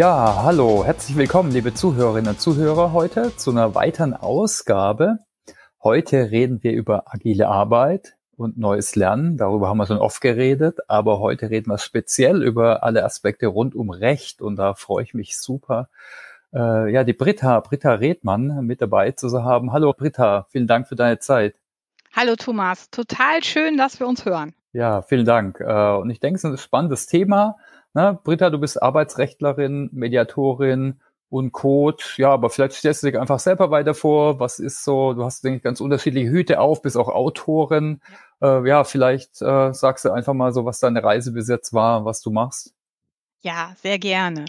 [0.00, 5.18] Ja, hallo, herzlich willkommen, liebe Zuhörerinnen und Zuhörer, heute zu einer weiteren Ausgabe.
[5.82, 9.36] Heute reden wir über agile Arbeit und neues Lernen.
[9.36, 13.74] Darüber haben wir schon oft geredet, aber heute reden wir speziell über alle Aspekte rund
[13.74, 15.90] um Recht und da freue ich mich super,
[16.54, 19.70] äh, ja, die Britta, Britta Redmann mit dabei zu haben.
[19.70, 21.56] Hallo Britta, vielen Dank für deine Zeit.
[22.16, 24.54] Hallo Thomas, total schön, dass wir uns hören.
[24.72, 25.60] Ja, vielen Dank.
[25.60, 27.58] Äh, und ich denke, es ist ein spannendes Thema.
[27.92, 32.18] Na, Britta, du bist Arbeitsrechtlerin, Mediatorin und Coach.
[32.18, 34.40] Ja, aber vielleicht stellst du dich einfach selber weiter vor.
[34.40, 38.00] Was ist so, du hast, denke ich, ganz unterschiedliche Hüte auf, bist auch Autorin.
[38.40, 41.72] Ja, äh, ja vielleicht äh, sagst du einfach mal so, was deine Reise bis jetzt
[41.72, 42.74] war, was du machst.
[43.42, 44.44] Ja, sehr gerne.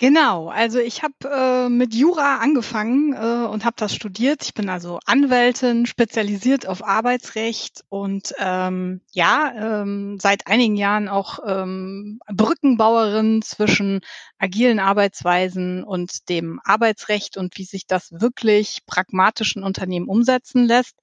[0.00, 4.42] Genau, also ich habe äh, mit Jura angefangen äh, und habe das studiert.
[4.44, 11.40] Ich bin also Anwältin, spezialisiert auf Arbeitsrecht und ähm, ja, ähm, seit einigen Jahren auch
[11.46, 14.00] ähm, Brückenbauerin zwischen
[14.38, 20.96] agilen Arbeitsweisen und dem Arbeitsrecht und wie sich das wirklich pragmatisch in Unternehmen umsetzen lässt.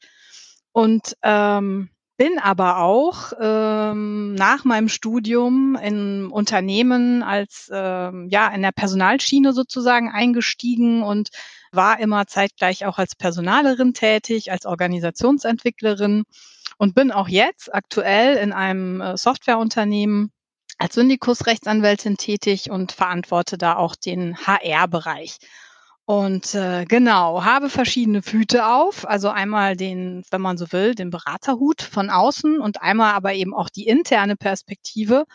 [0.71, 8.63] Und ähm, bin aber auch ähm, nach meinem Studium in Unternehmen als ähm, ja in
[8.63, 11.29] der Personalschiene sozusagen eingestiegen und
[11.71, 16.23] war immer zeitgleich auch als Personalerin tätig, als Organisationsentwicklerin
[16.77, 20.31] und bin auch jetzt aktuell in einem äh, Softwareunternehmen
[20.79, 25.37] als Syndikusrechtsanwältin tätig und verantworte da auch den HR-Bereich.
[26.09, 31.09] Und äh, genau, habe verschiedene Hüte auf, also einmal den, wenn man so will, den
[31.09, 35.25] Beraterhut von außen und einmal aber eben auch die interne Perspektive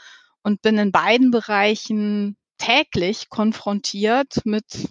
[0.42, 4.88] und bin in beiden Bereichen täglich konfrontiert mit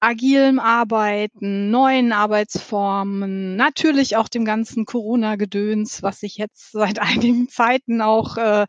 [0.00, 8.02] agilem Arbeiten, neuen Arbeitsformen, natürlich auch dem ganzen Corona-Gedöns, was sich jetzt seit einigen Zeiten
[8.02, 8.66] auch äh,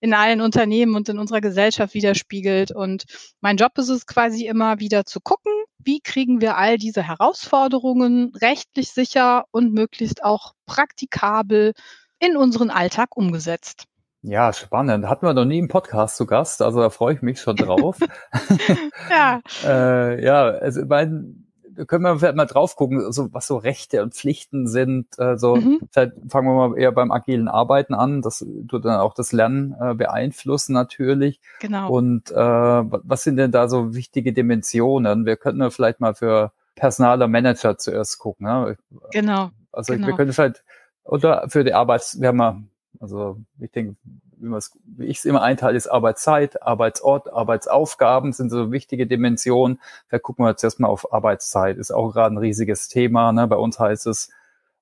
[0.00, 2.70] in allen Unternehmen und in unserer Gesellschaft widerspiegelt.
[2.70, 3.04] Und
[3.40, 8.32] mein Job ist es quasi immer wieder zu gucken, wie kriegen wir all diese Herausforderungen
[8.40, 11.72] rechtlich sicher und möglichst auch praktikabel
[12.18, 13.84] in unseren Alltag umgesetzt.
[14.22, 15.06] Ja, spannend.
[15.06, 17.98] Hatten wir noch nie im Podcast zu Gast, also da freue ich mich schon drauf.
[19.10, 19.40] ja.
[19.64, 21.47] äh, ja, also mein,
[21.86, 25.06] können wir vielleicht mal drauf gucken, so, was so Rechte und Pflichten sind.
[25.18, 25.80] Äh, so, mhm.
[25.90, 28.22] vielleicht fangen wir mal eher beim agilen Arbeiten an.
[28.22, 31.40] Das tut dann auch das Lernen äh, beeinflussen natürlich.
[31.60, 31.90] Genau.
[31.90, 35.26] Und äh, was sind denn da so wichtige Dimensionen?
[35.26, 38.46] Wir könnten ja vielleicht mal für Personaler Manager zuerst gucken.
[38.46, 38.76] Ne?
[39.12, 39.50] Genau.
[39.72, 40.08] Also genau.
[40.08, 40.64] wir können vielleicht
[41.08, 42.62] oder für die Arbeits, wir haben mal,
[43.00, 43.96] also ich denke,
[44.40, 49.80] wie, wie ich es immer einteile, ist Arbeitszeit, Arbeitsort, Arbeitsaufgaben sind so wichtige Dimensionen.
[50.10, 51.78] Da gucken wir jetzt erstmal auf Arbeitszeit.
[51.78, 53.32] Ist auch gerade ein riesiges Thema.
[53.32, 53.46] Ne?
[53.46, 54.30] Bei uns heißt es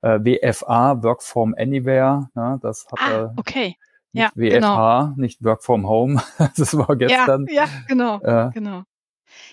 [0.03, 2.29] äh, WFA, Work from Anywhere.
[2.35, 2.59] Ne?
[2.63, 3.77] Das hat ah, okay.
[4.13, 5.13] Ja, WFH, genau.
[5.17, 6.23] nicht Work from Home.
[6.57, 7.47] das war gestern.
[7.49, 8.85] Ja, ja genau, äh, genau.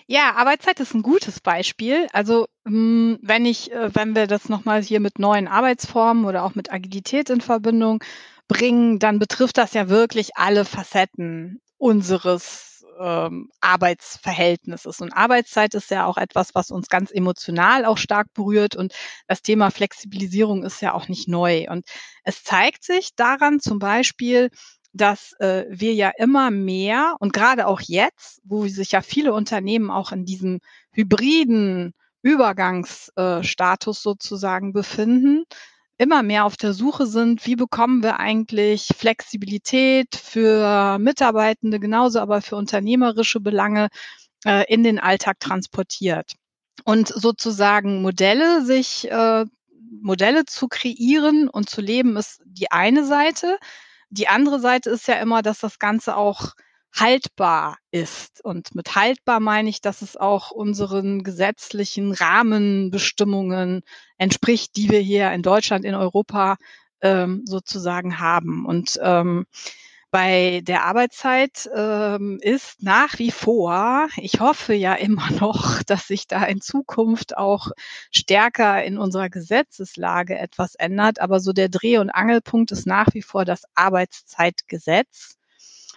[0.08, 2.08] Ja, Arbeitszeit ist ein gutes Beispiel.
[2.14, 6.56] Also hm, wenn ich, äh, wenn wir das nochmal hier mit neuen Arbeitsformen oder auch
[6.56, 8.04] mit Agilität in Verbindung
[8.48, 15.02] bringen, dann betrifft das ja wirklich alle Facetten unseres ähm, Arbeitsverhältnisses.
[15.02, 18.76] Und Arbeitszeit ist ja auch etwas, was uns ganz emotional auch stark berührt.
[18.76, 18.94] Und
[19.28, 21.66] das Thema Flexibilisierung ist ja auch nicht neu.
[21.70, 21.86] Und
[22.24, 24.50] es zeigt sich daran zum Beispiel,
[24.94, 29.90] dass äh, wir ja immer mehr und gerade auch jetzt, wo sich ja viele Unternehmen
[29.90, 30.60] auch in diesem
[30.92, 35.44] hybriden Übergangsstatus äh, sozusagen befinden,
[36.04, 42.42] immer mehr auf der Suche sind, wie bekommen wir eigentlich Flexibilität für Mitarbeitende, genauso aber
[42.42, 43.88] für unternehmerische Belange
[44.46, 46.34] äh, in den Alltag transportiert.
[46.84, 49.46] Und sozusagen Modelle sich, äh,
[50.02, 53.58] Modelle zu kreieren und zu leben, ist die eine Seite.
[54.10, 56.52] Die andere Seite ist ja immer, dass das Ganze auch
[56.94, 58.44] haltbar ist.
[58.44, 63.82] Und mit haltbar meine ich, dass es auch unseren gesetzlichen Rahmenbestimmungen
[64.18, 66.58] entspricht, die wir hier in Deutschland, in Europa
[67.02, 68.66] ähm, sozusagen haben.
[68.66, 69.46] Und ähm,
[70.12, 76.28] bei der Arbeitszeit ähm, ist nach wie vor, ich hoffe ja immer noch, dass sich
[76.28, 77.72] da in Zukunft auch
[78.12, 81.20] stärker in unserer Gesetzeslage etwas ändert.
[81.20, 85.40] Aber so der Dreh- und Angelpunkt ist nach wie vor das Arbeitszeitgesetz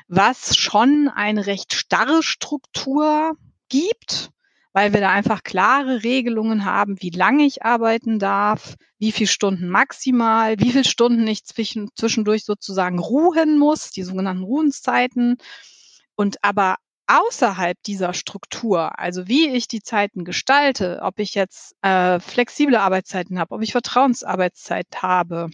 [0.09, 3.37] was schon eine recht starre Struktur
[3.69, 4.31] gibt,
[4.73, 9.69] weil wir da einfach klare Regelungen haben, wie lange ich arbeiten darf, wie viele Stunden
[9.69, 15.39] maximal, wie viele Stunden ich zwischen, zwischendurch sozusagen ruhen muss, die sogenannten Ruhenszeiten.
[16.15, 16.77] Und aber
[17.07, 23.39] außerhalb dieser Struktur, also wie ich die Zeiten gestalte, ob ich jetzt äh, flexible Arbeitszeiten
[23.39, 25.49] habe, ob ich Vertrauensarbeitszeit habe,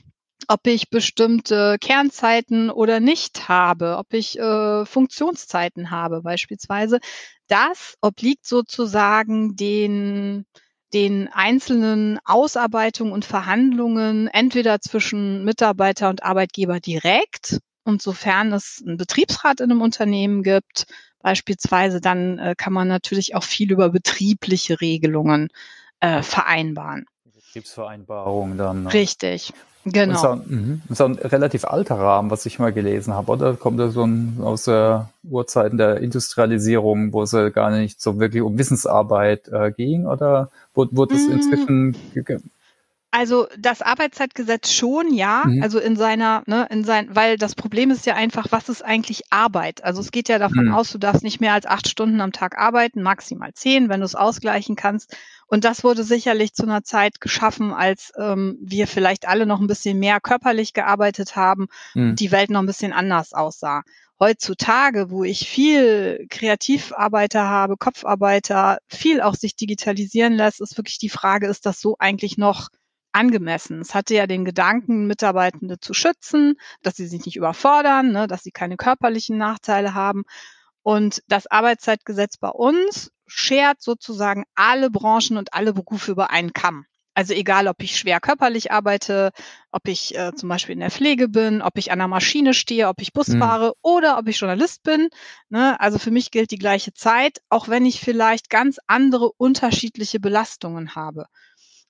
[0.48, 6.98] ob ich bestimmte Kernzeiten oder nicht habe, ob ich äh, Funktionszeiten habe beispielsweise.
[7.48, 10.46] Das obliegt sozusagen den
[10.92, 18.96] den einzelnen Ausarbeitungen und Verhandlungen entweder zwischen Mitarbeiter und Arbeitgeber direkt und sofern es einen
[18.96, 20.86] Betriebsrat in einem Unternehmen gibt,
[21.20, 25.48] beispielsweise, dann äh, kann man natürlich auch viel über betriebliche Regelungen
[26.00, 27.06] äh, vereinbaren.
[27.52, 28.84] Betriebsvereinbarung dann.
[28.84, 28.92] Ne?
[28.92, 29.52] Richtig.
[29.84, 30.36] Genau.
[30.36, 30.82] Das ist, mhm.
[30.88, 33.54] ein relativ alter Rahmen, was ich mal gelesen habe, oder?
[33.54, 38.20] Kommt er so ein, aus der Urzeiten der Industrialisierung, wo es ja gar nicht so
[38.20, 41.32] wirklich um Wissensarbeit äh, ging, oder wurde, wurde das mm.
[41.32, 41.96] inzwischen
[43.12, 45.44] also das Arbeitszeitgesetz schon, ja.
[45.46, 45.62] Mhm.
[45.62, 49.24] Also in seiner, ne, in sein, weil das Problem ist ja einfach, was ist eigentlich
[49.30, 49.84] Arbeit?
[49.84, 50.74] Also es geht ja davon mhm.
[50.74, 54.06] aus, du darfst nicht mehr als acht Stunden am Tag arbeiten, maximal zehn, wenn du
[54.06, 55.14] es ausgleichen kannst.
[55.46, 59.66] Und das wurde sicherlich zu einer Zeit geschaffen, als ähm, wir vielleicht alle noch ein
[59.66, 62.10] bisschen mehr körperlich gearbeitet haben mhm.
[62.10, 63.82] und die Welt noch ein bisschen anders aussah.
[64.18, 71.10] Heutzutage, wo ich viel Kreativarbeiter habe, Kopfarbeiter, viel auch sich digitalisieren lässt, ist wirklich die
[71.10, 72.68] Frage, ist das so eigentlich noch
[73.12, 73.80] angemessen.
[73.80, 78.42] Es hatte ja den Gedanken, Mitarbeitende zu schützen, dass sie sich nicht überfordern, ne, dass
[78.42, 80.24] sie keine körperlichen Nachteile haben.
[80.82, 86.86] Und das Arbeitszeitgesetz bei uns schert sozusagen alle Branchen und alle Berufe über einen Kamm.
[87.14, 89.32] Also egal, ob ich schwer körperlich arbeite,
[89.70, 92.88] ob ich äh, zum Beispiel in der Pflege bin, ob ich an der Maschine stehe,
[92.88, 93.38] ob ich Bus mhm.
[93.38, 95.08] fahre oder ob ich Journalist bin.
[95.50, 95.78] Ne?
[95.78, 100.94] Also für mich gilt die gleiche Zeit, auch wenn ich vielleicht ganz andere unterschiedliche Belastungen
[100.94, 101.26] habe.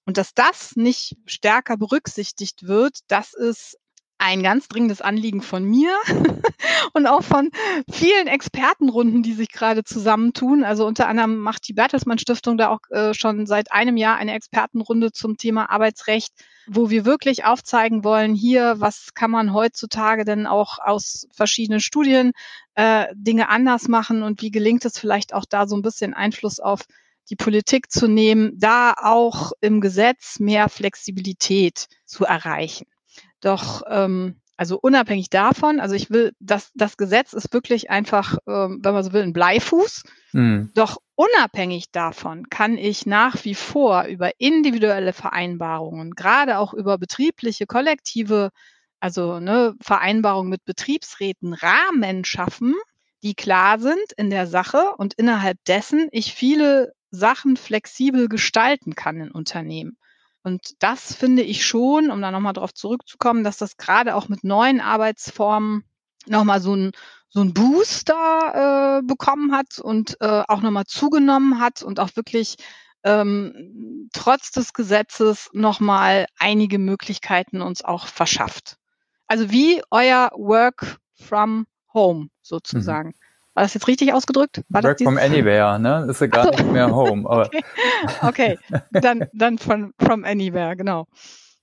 [0.05, 3.77] Und dass das nicht stärker berücksichtigt wird, das ist
[4.23, 5.99] ein ganz dringendes Anliegen von mir
[6.93, 7.51] und auch von
[7.91, 10.63] vielen Expertenrunden, die sich gerade zusammentun.
[10.63, 14.35] Also unter anderem macht die Bertelsmann Stiftung da auch äh, schon seit einem Jahr eine
[14.35, 16.33] Expertenrunde zum Thema Arbeitsrecht,
[16.69, 22.31] wo wir wirklich aufzeigen wollen, hier, was kann man heutzutage denn auch aus verschiedenen Studien
[22.77, 26.61] äh, Dinge anders machen und wie gelingt es vielleicht auch da so ein bisschen Einfluss
[26.61, 26.83] auf
[27.31, 32.87] die Politik zu nehmen, da auch im Gesetz mehr Flexibilität zu erreichen.
[33.41, 38.79] Doch ähm, also unabhängig davon, also ich will, dass das Gesetz ist wirklich einfach, ähm,
[38.83, 40.05] wenn man so will, ein Bleifuß.
[40.33, 40.71] Mhm.
[40.75, 47.67] Doch unabhängig davon kann ich nach wie vor über individuelle Vereinbarungen, gerade auch über betriebliche,
[47.67, 48.51] kollektive,
[49.01, 52.75] also ne, Vereinbarungen mit Betriebsräten Rahmen schaffen,
[53.25, 59.21] die klar sind in der Sache und innerhalb dessen ich viele Sachen flexibel gestalten kann
[59.21, 59.97] in Unternehmen.
[60.43, 64.43] Und das finde ich schon, um da nochmal drauf zurückzukommen, dass das gerade auch mit
[64.43, 65.85] neuen Arbeitsformen
[66.27, 66.93] nochmal so ein,
[67.29, 72.57] so ein Booster äh, bekommen hat und äh, auch nochmal zugenommen hat und auch wirklich
[73.05, 78.79] ähm, trotz des Gesetzes nochmal einige Möglichkeiten uns auch verschafft.
[79.27, 83.11] Also wie euer Work from Home sozusagen.
[83.11, 83.22] Mhm.
[83.55, 84.63] War das jetzt richtig ausgedrückt?
[84.69, 86.07] War Work from anywhere, ne?
[86.09, 86.51] Ist ja gar so.
[86.51, 87.29] nicht mehr home.
[87.29, 87.61] Okay,
[88.23, 88.59] okay.
[88.91, 91.07] dann, dann von from anywhere, genau.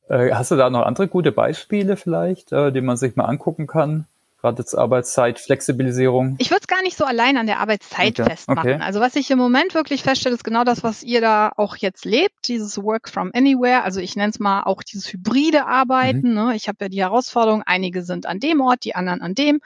[0.07, 3.67] Äh, hast du da noch andere gute Beispiele vielleicht, äh, die man sich mal angucken
[3.67, 4.05] kann?
[4.41, 6.35] Gerade jetzt Arbeitszeit, Flexibilisierung.
[6.37, 8.29] Ich würde es gar nicht so allein an der Arbeitszeit okay.
[8.29, 8.73] festmachen.
[8.73, 8.81] Okay.
[8.81, 12.05] Also was ich im Moment wirklich feststelle, ist genau das, was ihr da auch jetzt
[12.05, 13.83] lebt, dieses Work from Anywhere.
[13.83, 16.29] Also ich nenne es mal auch dieses hybride Arbeiten.
[16.29, 16.35] Mhm.
[16.35, 16.55] Ne?
[16.55, 19.59] Ich habe ja die Herausforderung, einige sind an dem Ort, die anderen an dem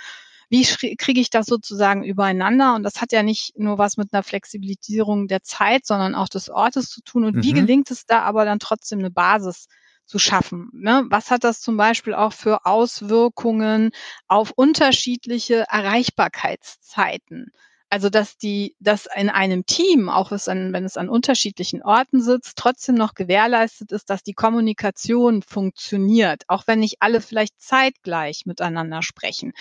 [0.49, 0.63] wie
[0.95, 2.75] kriege ich das sozusagen übereinander?
[2.75, 6.49] Und das hat ja nicht nur was mit einer Flexibilisierung der Zeit, sondern auch des
[6.49, 7.25] Ortes zu tun.
[7.25, 7.43] Und mhm.
[7.43, 9.67] wie gelingt es da aber dann trotzdem eine Basis
[10.05, 10.69] zu schaffen?
[10.73, 11.05] Ne?
[11.09, 13.91] Was hat das zum Beispiel auch für Auswirkungen
[14.27, 17.51] auf unterschiedliche Erreichbarkeitszeiten?
[17.89, 22.95] Also dass die, dass in einem Team, auch wenn es an unterschiedlichen Orten sitzt, trotzdem
[22.95, 29.53] noch gewährleistet ist, dass die Kommunikation funktioniert, auch wenn nicht alle vielleicht zeitgleich miteinander sprechen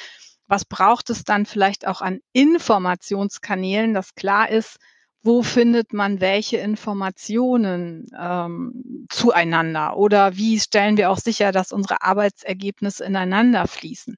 [0.46, 4.78] was braucht es dann vielleicht auch an Informationskanälen, dass klar ist,
[5.22, 12.02] wo findet man welche Informationen ähm, zueinander oder wie stellen wir auch sicher, dass unsere
[12.02, 14.16] Arbeitsergebnisse ineinander fließen.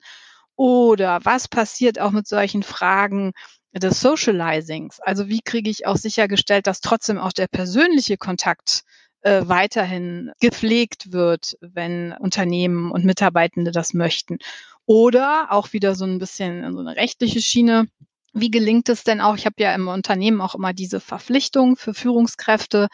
[0.56, 3.32] Oder was passiert auch mit solchen Fragen
[3.72, 5.00] des Socializings?
[5.00, 8.82] Also wie kriege ich auch sichergestellt, dass trotzdem auch der persönliche Kontakt
[9.24, 14.38] äh, weiterhin gepflegt wird, wenn Unternehmen und Mitarbeitende das möchten.
[14.86, 17.88] Oder auch wieder so ein bisschen so eine rechtliche Schiene.
[18.32, 19.36] Wie gelingt es denn auch?
[19.36, 22.88] Ich habe ja im Unternehmen auch immer diese Verpflichtung für Führungskräfte,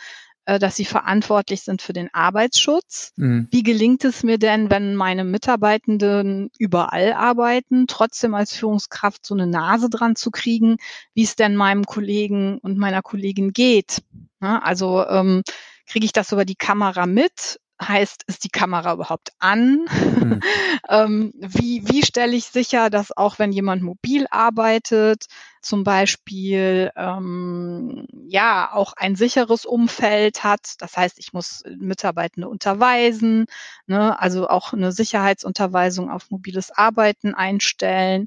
[0.44, 3.12] äh, dass sie verantwortlich sind für den Arbeitsschutz.
[3.16, 3.48] Mhm.
[3.50, 9.46] Wie gelingt es mir denn, wenn meine Mitarbeitenden überall arbeiten, trotzdem als Führungskraft so eine
[9.46, 10.76] Nase dran zu kriegen,
[11.14, 14.02] wie es denn meinem Kollegen und meiner Kollegin geht?
[14.40, 15.42] also ähm,
[15.86, 17.60] kriege ich das über die Kamera mit?
[17.80, 19.86] Heißt, ist die Kamera überhaupt an?
[19.90, 20.40] Mhm.
[20.88, 25.26] ähm, wie wie stelle ich sicher, dass auch wenn jemand mobil arbeitet,
[25.62, 30.74] zum Beispiel ähm, ja auch ein sicheres Umfeld hat.
[30.78, 33.46] Das heißt, ich muss Mitarbeitende unterweisen,
[33.86, 34.18] ne?
[34.18, 38.26] also auch eine Sicherheitsunterweisung auf mobiles Arbeiten einstellen.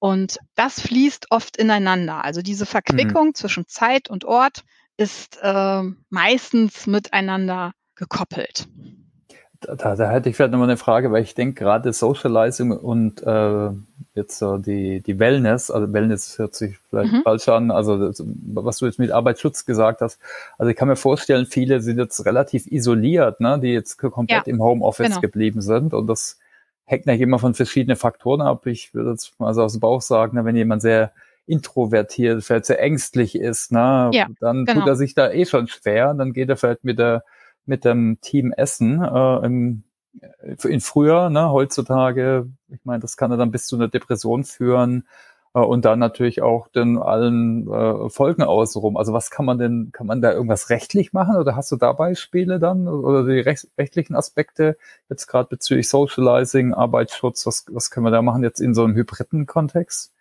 [0.00, 2.24] Und das fließt oft ineinander.
[2.24, 2.68] Also diese mhm.
[2.68, 3.34] Verquickung mhm.
[3.34, 4.62] zwischen Zeit und Ort
[4.96, 8.68] ist äh, meistens miteinander gekoppelt.
[9.60, 13.70] Da, da hätte ich vielleicht nochmal eine Frage, weil ich denke gerade Socializing und äh,
[14.14, 17.22] jetzt so die, die Wellness, also Wellness hört sich vielleicht mhm.
[17.22, 20.20] falsch an, also das, was du jetzt mit Arbeitsschutz gesagt hast.
[20.58, 24.52] Also ich kann mir vorstellen, viele sind jetzt relativ isoliert, ne, die jetzt komplett ja,
[24.52, 25.20] im Homeoffice genau.
[25.20, 26.38] geblieben sind und das
[26.84, 28.64] hängt natürlich immer von verschiedenen Faktoren ab.
[28.66, 31.10] Ich würde jetzt mal so aus dem Bauch sagen, wenn jemand sehr
[31.46, 34.80] introvertiert, vielleicht sehr ängstlich ist, ne, ja, dann genau.
[34.80, 36.14] tut er sich da eh schon schwer.
[36.14, 37.24] Dann geht er vielleicht mit der
[37.68, 39.84] mit dem Team Essen äh, im,
[40.64, 42.48] in früher, ne, heutzutage.
[42.68, 45.06] Ich meine, das kann er dann bis zu einer Depression führen
[45.54, 48.96] äh, und dann natürlich auch den allen äh, Folgen außenrum.
[48.96, 51.92] Also was kann man denn, kann man da irgendwas rechtlich machen oder hast du da
[51.92, 54.76] Beispiele dann oder die recht, rechtlichen Aspekte
[55.08, 58.94] jetzt gerade bezüglich Socializing, Arbeitsschutz, was, was können wir da machen jetzt in so einem
[58.94, 60.12] hybriden Kontext?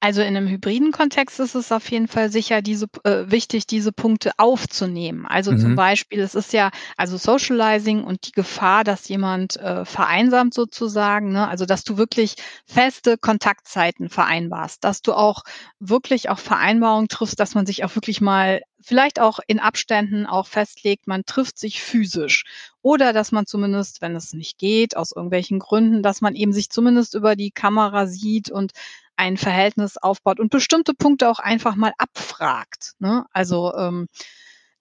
[0.00, 3.92] Also in einem hybriden Kontext ist es auf jeden Fall sicher diese, äh, wichtig, diese
[3.92, 5.26] Punkte aufzunehmen.
[5.26, 5.58] Also mhm.
[5.58, 11.32] zum Beispiel, es ist ja, also Socializing und die Gefahr, dass jemand äh, vereinsamt sozusagen,
[11.32, 11.48] ne?
[11.48, 15.44] also dass du wirklich feste Kontaktzeiten vereinbarst, dass du auch
[15.80, 20.46] wirklich auch Vereinbarungen triffst, dass man sich auch wirklich mal vielleicht auch in Abständen auch
[20.46, 22.44] festlegt, man trifft sich physisch
[22.82, 26.70] oder dass man zumindest, wenn es nicht geht, aus irgendwelchen Gründen, dass man eben sich
[26.70, 28.72] zumindest über die Kamera sieht und
[29.16, 32.92] ein Verhältnis aufbaut und bestimmte Punkte auch einfach mal abfragt.
[32.98, 33.24] Ne?
[33.32, 34.08] Also ähm,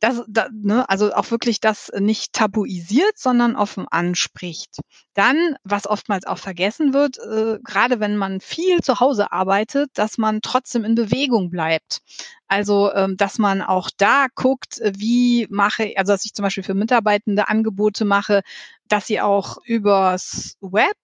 [0.03, 4.79] das, da, ne, also auch wirklich das nicht tabuisiert, sondern offen anspricht.
[5.13, 10.17] Dann, was oftmals auch vergessen wird, äh, gerade wenn man viel zu Hause arbeitet, dass
[10.17, 12.01] man trotzdem in Bewegung bleibt.
[12.50, 16.74] Also, ähm, dass man auch da guckt, wie mache, also dass ich zum Beispiel für
[16.74, 18.41] Mitarbeitende Angebote mache,
[18.89, 20.98] dass sie auch übers Web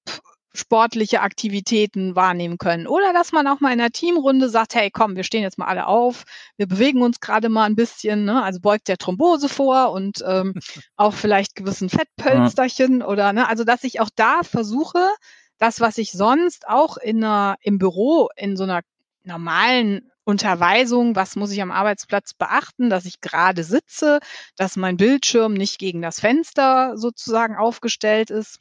[0.53, 2.87] sportliche Aktivitäten wahrnehmen können.
[2.87, 5.67] Oder dass man auch mal in einer Teamrunde sagt, hey, komm, wir stehen jetzt mal
[5.67, 6.23] alle auf,
[6.57, 8.41] wir bewegen uns gerade mal ein bisschen, ne?
[8.43, 10.53] also beugt der Thrombose vor und ähm,
[10.97, 13.07] auch vielleicht gewissen Fettpölsterchen ja.
[13.07, 13.47] oder, ne?
[13.47, 15.07] also dass ich auch da versuche,
[15.59, 18.81] das, was ich sonst auch in einer, im Büro in so einer
[19.23, 24.19] normalen Unterweisung, was muss ich am Arbeitsplatz beachten, dass ich gerade sitze,
[24.55, 28.59] dass mein Bildschirm nicht gegen das Fenster sozusagen aufgestellt ist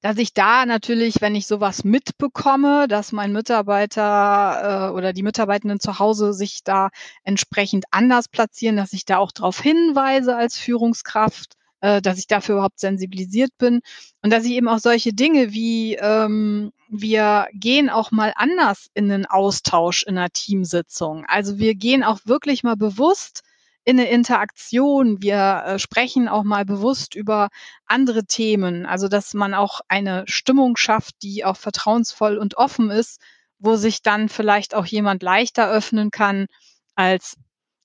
[0.00, 5.80] dass ich da natürlich, wenn ich sowas mitbekomme, dass mein Mitarbeiter äh, oder die Mitarbeitenden
[5.80, 6.90] zu Hause sich da
[7.22, 12.56] entsprechend anders platzieren, dass ich da auch darauf hinweise als Führungskraft, äh, dass ich dafür
[12.56, 13.80] überhaupt sensibilisiert bin
[14.22, 19.08] und dass ich eben auch solche Dinge wie ähm, wir gehen auch mal anders in
[19.08, 21.24] den Austausch in einer Teamsitzung.
[21.26, 23.42] Also wir gehen auch wirklich mal bewusst
[23.90, 25.20] in eine Interaktion.
[25.20, 27.48] Wir äh, sprechen auch mal bewusst über
[27.86, 28.86] andere Themen.
[28.86, 33.20] Also, dass man auch eine Stimmung schafft, die auch vertrauensvoll und offen ist,
[33.58, 36.46] wo sich dann vielleicht auch jemand leichter öffnen kann
[36.94, 37.36] als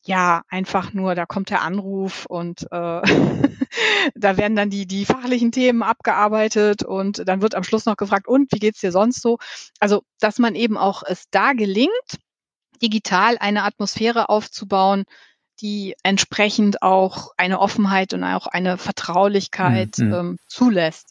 [0.08, 3.02] ja, einfach nur, da kommt der Anruf und äh,
[4.16, 8.28] da werden dann die, die fachlichen Themen abgearbeitet und dann wird am Schluss noch gefragt,
[8.28, 9.40] und wie geht's dir sonst so?
[9.80, 12.20] Also, dass man eben auch es da gelingt,
[12.84, 15.06] digital eine Atmosphäre aufzubauen,
[15.62, 20.14] die entsprechend auch eine Offenheit und auch eine Vertraulichkeit mhm.
[20.14, 21.08] ähm, zulässt.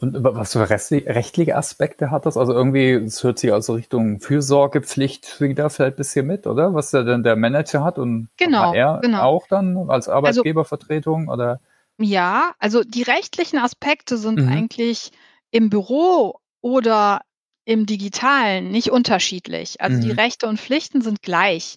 [0.00, 2.36] Und was für rechtliche Aspekte hat das?
[2.36, 6.72] Also irgendwie, es hört sich also Richtung Fürsorgepflicht wieder vielleicht ein bisschen mit, oder?
[6.72, 9.22] Was der denn der Manager hat und genau, er genau.
[9.22, 11.60] auch dann als also Arbeitgebervertretung also, oder?
[11.98, 14.48] Ja, also die rechtlichen Aspekte sind mhm.
[14.48, 15.10] eigentlich
[15.50, 17.22] im Büro oder
[17.64, 19.80] im Digitalen nicht unterschiedlich.
[19.80, 20.02] Also mhm.
[20.02, 21.76] die Rechte und Pflichten sind gleich.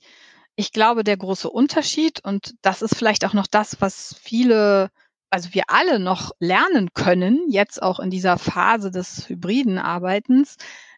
[0.61, 4.91] Ich glaube, der große Unterschied, und das ist vielleicht auch noch das, was viele,
[5.31, 10.57] also wir alle noch lernen können, jetzt auch in dieser Phase des hybriden Arbeitens,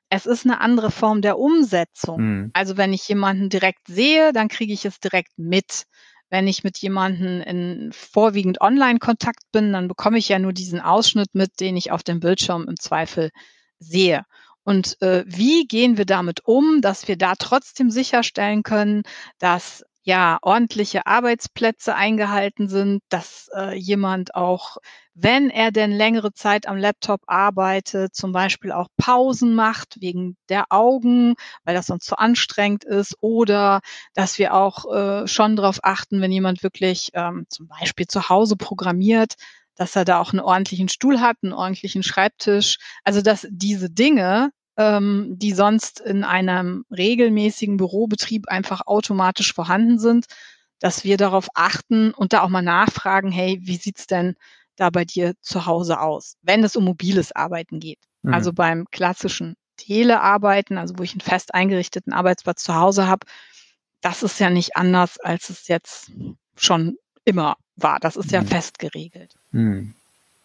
[0.10, 2.20] es ist eine andere Form der Umsetzung.
[2.20, 2.52] Mhm.
[2.52, 5.86] Also wenn ich jemanden direkt sehe, dann kriege ich es direkt mit.
[6.30, 11.30] Wenn ich mit jemandem in vorwiegend Online-Kontakt bin, dann bekomme ich ja nur diesen Ausschnitt
[11.32, 13.30] mit, den ich auf dem Bildschirm im Zweifel
[13.80, 14.26] sehe.
[14.64, 19.04] Und äh, wie gehen wir damit um, dass wir da trotzdem sicherstellen können,
[19.40, 24.78] dass ja ordentliche Arbeitsplätze eingehalten sind, dass äh, jemand auch,
[25.14, 30.66] wenn er denn längere Zeit am Laptop arbeitet, zum Beispiel auch Pausen macht wegen der
[30.70, 33.82] Augen, weil das sonst zu anstrengend ist, oder
[34.14, 38.58] dass wir auch äh, schon darauf achten, wenn jemand wirklich ähm, zum Beispiel zu Hause
[38.58, 39.36] programmiert,
[39.76, 42.78] dass er da auch einen ordentlichen Stuhl hat, einen ordentlichen Schreibtisch.
[43.04, 50.26] Also dass diese Dinge, ähm, die sonst in einem regelmäßigen Bürobetrieb einfach automatisch vorhanden sind,
[50.80, 54.36] dass wir darauf achten und da auch mal nachfragen, hey, wie sieht's denn
[54.76, 58.00] da bei dir zu Hause aus, wenn es um mobiles Arbeiten geht.
[58.24, 58.34] Mhm.
[58.34, 63.26] Also beim klassischen Telearbeiten, also wo ich einen fest eingerichteten Arbeitsplatz zu Hause habe,
[64.02, 66.12] das ist ja nicht anders, als es jetzt
[66.56, 68.00] schon immer war.
[68.00, 68.48] Das ist ja mhm.
[68.48, 69.34] fest geregelt.
[69.52, 69.94] Mhm.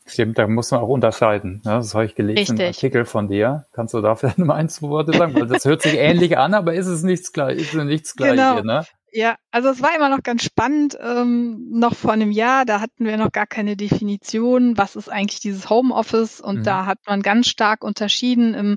[0.07, 1.61] Stimmt, da muss man auch unterscheiden.
[1.65, 1.73] Ne?
[1.73, 2.61] Das habe ich gelesen Richtig.
[2.61, 3.67] im Artikel von dir.
[3.73, 5.35] Kannst du dafür nur ein, zwei Worte sagen?
[5.35, 8.35] Weil das hört sich ähnlich an, aber ist es nichts gleich, ist es nichts Gleiche,
[8.35, 8.63] genau.
[8.63, 8.87] ne?
[9.11, 13.07] Ja, also es war immer noch ganz spannend, ähm, noch vor einem Jahr, da hatten
[13.07, 16.65] wir noch gar keine Definition, was ist eigentlich dieses Homeoffice und mhm.
[16.65, 18.77] da hat man ganz stark unterschieden im,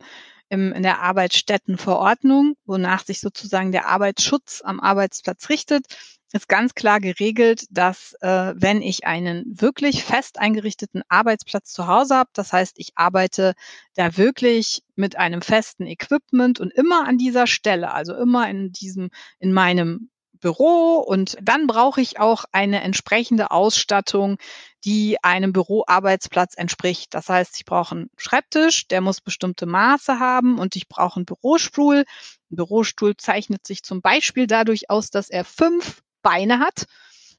[0.52, 5.86] im, in der Arbeitsstättenverordnung, wonach sich sozusagen der Arbeitsschutz am Arbeitsplatz richtet
[6.34, 12.16] ist ganz klar geregelt, dass äh, wenn ich einen wirklich fest eingerichteten Arbeitsplatz zu Hause
[12.16, 13.54] habe, das heißt, ich arbeite
[13.96, 19.10] da wirklich mit einem festen Equipment und immer an dieser Stelle, also immer in diesem,
[19.40, 20.10] in meinem
[20.42, 24.38] Büro und dann brauche ich auch eine entsprechende Ausstattung,
[24.84, 27.14] die einem Büroarbeitsplatz entspricht.
[27.14, 31.26] Das heißt, ich brauche einen Schreibtisch, der muss bestimmte Maße haben und ich brauche einen
[31.26, 32.04] Bürostuhl.
[32.52, 36.86] Ein Bürostuhl zeichnet sich zum Beispiel dadurch aus, dass er fünf Beine hat.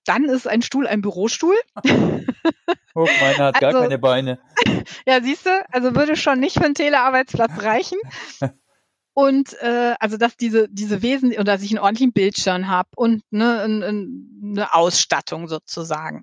[0.04, 1.56] Dann ist ein Stuhl ein Bürostuhl.
[2.94, 4.38] Oh, meiner hat also, gar keine Beine.
[5.06, 7.98] Ja, siehst du, also würde schon nicht für einen Telearbeitsplatz reichen.
[9.14, 13.22] Und äh, also dass diese diese Wesen oder dass ich einen ordentlichen Bildschirm habe und
[13.30, 16.22] ne, eine Ausstattung sozusagen.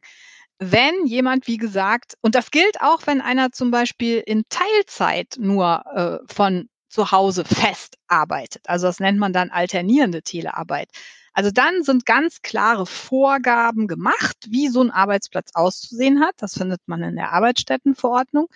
[0.57, 5.83] Wenn jemand, wie gesagt, und das gilt auch, wenn einer zum Beispiel in Teilzeit nur
[6.27, 8.63] äh, von zu Hause fest arbeitet.
[8.67, 10.89] Also das nennt man dann alternierende Telearbeit.
[11.33, 16.35] Also dann sind ganz klare Vorgaben gemacht, wie so ein Arbeitsplatz auszusehen hat.
[16.37, 18.47] Das findet man in der Arbeitsstättenverordnung.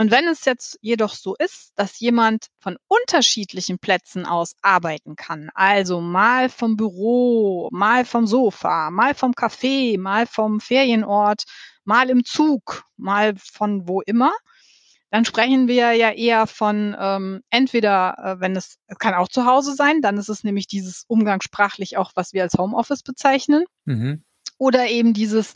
[0.00, 5.50] Und wenn es jetzt jedoch so ist, dass jemand von unterschiedlichen Plätzen aus arbeiten kann,
[5.54, 11.42] also mal vom Büro, mal vom Sofa, mal vom Café, mal vom Ferienort,
[11.84, 14.32] mal im Zug, mal von wo immer,
[15.10, 19.46] dann sprechen wir ja eher von ähm, entweder, äh, wenn es, es kann auch zu
[19.46, 24.22] Hause sein, dann ist es nämlich dieses umgangssprachlich auch, was wir als Homeoffice bezeichnen, mhm.
[24.58, 25.54] oder eben dieses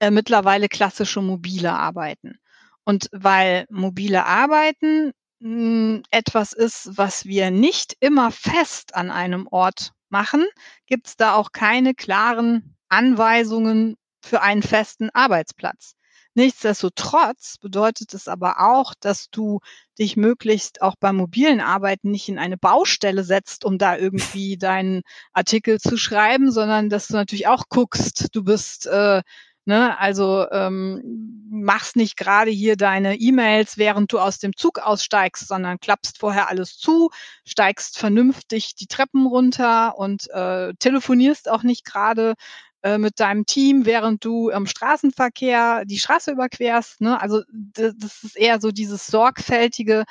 [0.00, 2.38] äh, mittlerweile klassische mobile Arbeiten.
[2.84, 9.46] Und weil mobile Arbeiten mh, hm, etwas ist, was wir nicht immer fest an einem
[9.50, 10.44] Ort machen,
[10.86, 15.94] gibt es da auch keine klaren Anweisungen für einen festen Arbeitsplatz.
[16.34, 19.60] Nichtsdestotrotz bedeutet es aber auch, dass du
[19.98, 25.02] dich möglichst auch beim mobilen Arbeiten nicht in eine Baustelle setzt, um da irgendwie deinen
[25.32, 29.22] Artikel zu schreiben, sondern dass du natürlich auch guckst, du bist äh,
[29.64, 35.46] Ne, also ähm, machst nicht gerade hier deine E-Mails, während du aus dem Zug aussteigst,
[35.46, 37.10] sondern klappst vorher alles zu,
[37.44, 42.34] steigst vernünftig die Treppen runter und äh, telefonierst auch nicht gerade
[42.82, 47.00] äh, mit deinem Team, während du im Straßenverkehr die Straße überquerst.
[47.00, 47.20] Ne?
[47.20, 50.04] Also das ist eher so dieses sorgfältige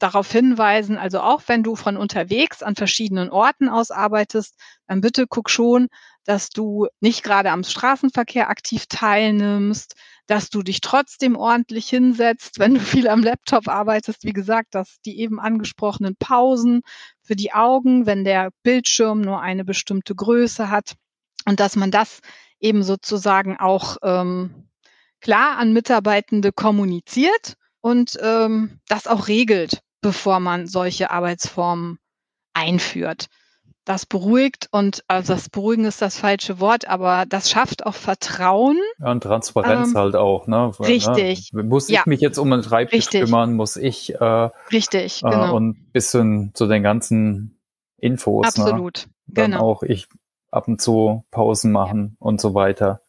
[0.00, 4.54] darauf hinweisen, also auch wenn du von unterwegs an verschiedenen Orten aus arbeitest,
[4.86, 5.88] dann bitte guck schon,
[6.24, 9.94] dass du nicht gerade am Straßenverkehr aktiv teilnimmst,
[10.26, 14.24] dass du dich trotzdem ordentlich hinsetzt, wenn du viel am Laptop arbeitest.
[14.24, 16.82] Wie gesagt, dass die eben angesprochenen Pausen
[17.22, 20.94] für die Augen, wenn der Bildschirm nur eine bestimmte Größe hat,
[21.46, 22.20] und dass man das
[22.60, 24.68] eben sozusagen auch ähm,
[25.20, 31.98] klar an Mitarbeitende kommuniziert und ähm, das auch regelt, bevor man solche Arbeitsformen
[32.52, 33.26] einführt.
[33.86, 38.78] Das beruhigt und also das Beruhigen ist das falsche Wort, aber das schafft auch Vertrauen.
[38.98, 40.72] Ja, und Transparenz ähm, halt auch, ne?
[40.76, 41.52] Weil, richtig.
[41.52, 41.62] Ne?
[41.62, 42.02] Muss ich ja.
[42.06, 43.24] mich jetzt um einen Schreibtisch richtig.
[43.24, 45.56] kümmern, muss ich äh, richtig, äh, genau.
[45.56, 47.58] und bisschen zu den ganzen
[47.96, 48.56] Infos.
[48.56, 48.64] Ne?
[48.64, 49.06] Absolut.
[49.06, 49.12] Ne?
[49.28, 49.62] Dann genau.
[49.62, 50.08] auch ich
[50.50, 52.26] ab und zu Pausen machen ja.
[52.26, 53.00] und so weiter.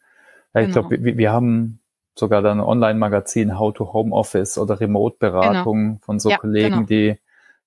[0.53, 0.87] Ja, ich genau.
[0.87, 1.79] glaube, wir, wir haben
[2.15, 5.99] sogar dann ein Online-Magazin How to Home Office oder Remote-Beratung genau.
[6.01, 6.85] von so ja, Kollegen, genau.
[6.85, 7.17] die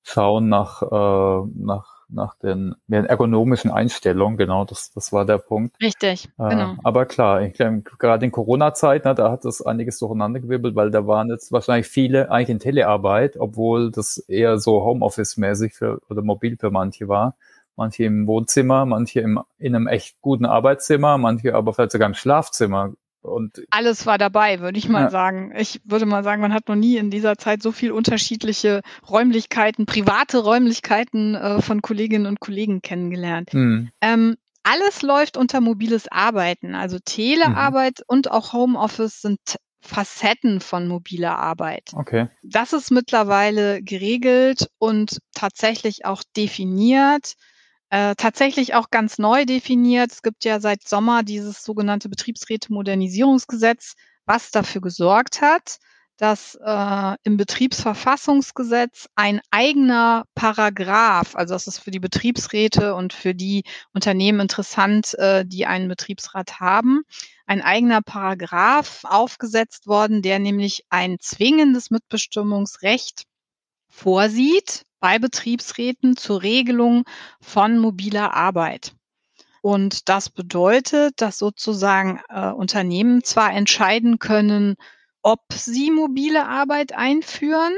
[0.02, 4.36] schauen nach, äh, nach, nach den, den ergonomischen Einstellungen.
[4.36, 5.80] Genau, das, das war der Punkt.
[5.80, 6.74] Richtig, äh, genau.
[6.84, 11.06] Aber klar, ich glaube, gerade in Corona-Zeit, ne, da hat das einiges durcheinandergewirbelt, weil da
[11.06, 16.58] waren jetzt wahrscheinlich viele eigentlich in Telearbeit, obwohl das eher so Homeoffice-mäßig für, oder mobil
[16.58, 17.34] für manche war
[17.76, 22.14] manche im Wohnzimmer, manche im, in einem echt guten Arbeitszimmer, manche aber vielleicht sogar im
[22.14, 22.94] Schlafzimmer.
[23.22, 25.10] Und alles war dabei, würde ich mal ja.
[25.10, 25.54] sagen.
[25.56, 29.86] Ich würde mal sagen, man hat noch nie in dieser Zeit so viel unterschiedliche Räumlichkeiten,
[29.86, 33.52] private Räumlichkeiten äh, von Kolleginnen und Kollegen kennengelernt.
[33.52, 33.88] Hm.
[34.02, 36.74] Ähm, alles läuft unter mobiles Arbeiten.
[36.74, 38.04] Also Telearbeit mhm.
[38.08, 39.38] und auch Homeoffice sind
[39.80, 41.90] Facetten von mobiler Arbeit.
[41.94, 42.28] Okay.
[42.42, 47.34] Das ist mittlerweile geregelt und tatsächlich auch definiert.
[47.90, 50.12] Äh, tatsächlich auch ganz neu definiert.
[50.12, 53.94] Es gibt ja seit Sommer dieses sogenannte Betriebsräte-Modernisierungsgesetz,
[54.26, 55.78] was dafür gesorgt hat,
[56.16, 63.34] dass äh, im Betriebsverfassungsgesetz ein eigener Paragraph, also das ist für die Betriebsräte und für
[63.34, 67.02] die Unternehmen interessant, äh, die einen Betriebsrat haben,
[67.46, 73.24] ein eigener Paragraph aufgesetzt worden, der nämlich ein zwingendes Mitbestimmungsrecht
[73.88, 77.04] vorsieht bei Betriebsräten zur Regelung
[77.38, 78.94] von mobiler Arbeit.
[79.60, 84.76] Und das bedeutet, dass sozusagen äh, Unternehmen zwar entscheiden können,
[85.20, 87.74] ob sie mobile Arbeit einführen.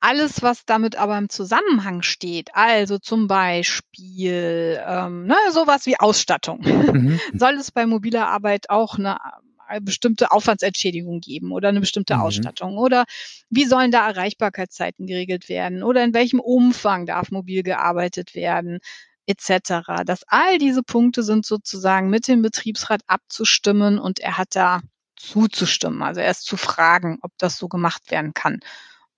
[0.00, 6.60] Alles, was damit aber im Zusammenhang steht, also zum Beispiel ähm, ne, sowas wie Ausstattung,
[6.62, 7.20] mhm.
[7.34, 9.47] soll es bei mobiler Arbeit auch eine, eine
[9.80, 12.20] bestimmte Aufwandsentschädigung geben oder eine bestimmte mhm.
[12.22, 12.78] Ausstattung?
[12.78, 13.04] Oder
[13.50, 15.82] wie sollen da Erreichbarkeitszeiten geregelt werden?
[15.82, 18.80] Oder in welchem Umfang darf mobil gearbeitet werden?
[19.28, 20.04] etc.
[20.06, 24.80] Dass all diese Punkte sind sozusagen mit dem Betriebsrat abzustimmen und er hat da
[25.16, 28.60] zuzustimmen, also erst zu fragen, ob das so gemacht werden kann.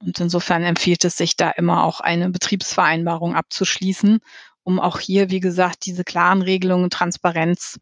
[0.01, 4.21] Und insofern empfiehlt es sich da immer auch eine Betriebsvereinbarung abzuschließen,
[4.63, 7.79] um auch hier, wie gesagt, diese klaren Regelungen, Transparenz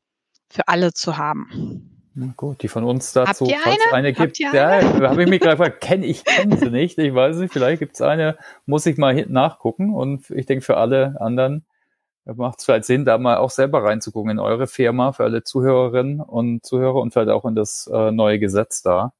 [0.50, 1.97] für alle zu haben.
[2.36, 5.80] Gut, die von uns dazu, falls eine, eine gibt, ja, habe ich mich gerade gefragt,
[5.80, 9.14] kenne ich kenne sie nicht, ich weiß nicht, vielleicht gibt es eine, muss ich mal
[9.28, 11.64] nachgucken und ich denke für alle anderen
[12.36, 16.20] macht es vielleicht Sinn, da mal auch selber reinzugucken in eure Firma für alle Zuhörerinnen
[16.20, 19.12] und Zuhörer und vielleicht auch in das äh, neue Gesetz da.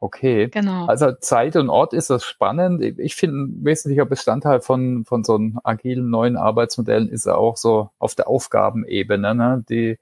[0.00, 0.48] Okay.
[0.48, 0.86] Genau.
[0.86, 2.82] Also Zeit und Ort ist das spannend.
[2.98, 7.90] Ich finde, ein wesentlicher Bestandteil von, von so einem agilen neuen Arbeitsmodellen ist auch so
[7.98, 9.64] auf der Aufgabenebene, ne?
[9.68, 9.98] die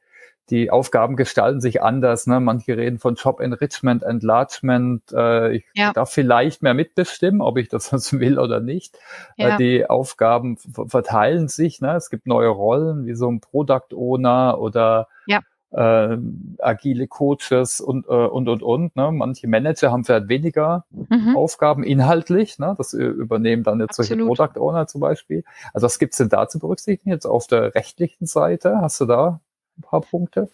[0.53, 2.27] die Aufgaben gestalten sich anders.
[2.27, 2.38] Ne?
[2.38, 5.03] Manche reden von Job Enrichment, Enlargement.
[5.11, 5.95] Äh, ich ja.
[5.95, 8.99] darf vielleicht mehr mitbestimmen, ob ich das will oder nicht.
[9.38, 9.55] Äh, ja.
[9.55, 11.81] Äh, die Aufgaben verteilen sich.
[11.81, 11.95] Ne?
[11.97, 15.41] Es gibt neue Rollen, wie so ein Product Owner oder ja.
[15.71, 16.19] äh,
[16.59, 18.95] agile Coaches und, äh, und, und, und.
[18.95, 19.11] Ne?
[19.11, 21.35] Manche Manager haben vielleicht weniger mhm.
[21.35, 22.59] Aufgaben inhaltlich.
[22.59, 22.75] Ne?
[22.77, 24.27] Das übernehmen dann jetzt Absolut.
[24.29, 25.45] solche Product Owner zum Beispiel.
[25.73, 28.83] Also was gibt's denn da zu berücksichtigen jetzt auf der rechtlichen Seite?
[28.83, 29.41] Hast du da
[29.78, 30.50] ein paar Punkte?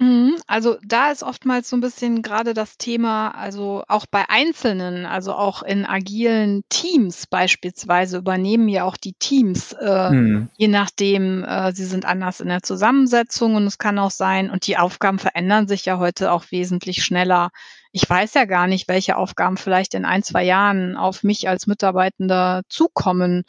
[0.00, 5.04] Mhm, also da ist oftmals so ein bisschen gerade das Thema, also auch bei Einzelnen,
[5.04, 10.48] also auch in agilen Teams beispielsweise übernehmen ja auch die Teams, äh, mhm.
[10.56, 14.66] je nachdem, äh, sie sind anders in der Zusammensetzung und es kann auch sein, und
[14.66, 17.50] die Aufgaben verändern sich ja heute auch wesentlich schneller.
[17.92, 21.66] Ich weiß ja gar nicht, welche Aufgaben vielleicht in ein, zwei Jahren auf mich als
[21.66, 23.44] Mitarbeitender zukommen.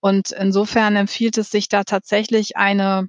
[0.00, 3.08] Und insofern empfiehlt es sich da tatsächlich eine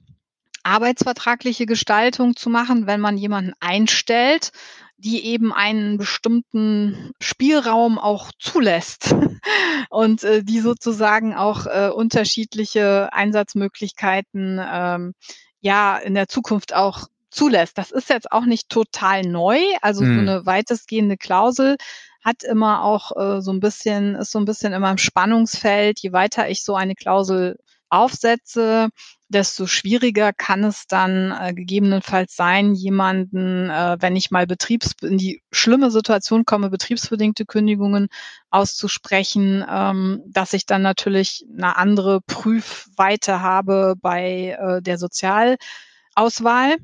[0.64, 4.52] arbeitsvertragliche Gestaltung zu machen, wenn man jemanden einstellt,
[4.98, 9.14] die eben einen bestimmten Spielraum auch zulässt
[9.90, 15.14] und äh, die sozusagen auch äh, unterschiedliche Einsatzmöglichkeiten ähm,
[15.60, 17.78] ja in der Zukunft auch zulässt.
[17.78, 20.14] Das ist jetzt auch nicht total neu, also hm.
[20.14, 21.78] so eine weitestgehende Klausel
[22.24, 26.00] hat immer auch äh, so ein bisschen, ist so ein bisschen immer im Spannungsfeld.
[26.00, 28.90] Je weiter ich so eine Klausel aufsetze,
[29.34, 35.18] desto schwieriger kann es dann äh, gegebenenfalls sein, jemanden, äh, wenn ich mal Betriebs in
[35.18, 38.08] die schlimme Situation komme, betriebsbedingte Kündigungen
[38.50, 46.78] auszusprechen, ähm, dass ich dann natürlich eine andere Prüfweite habe bei äh, der Sozialauswahl.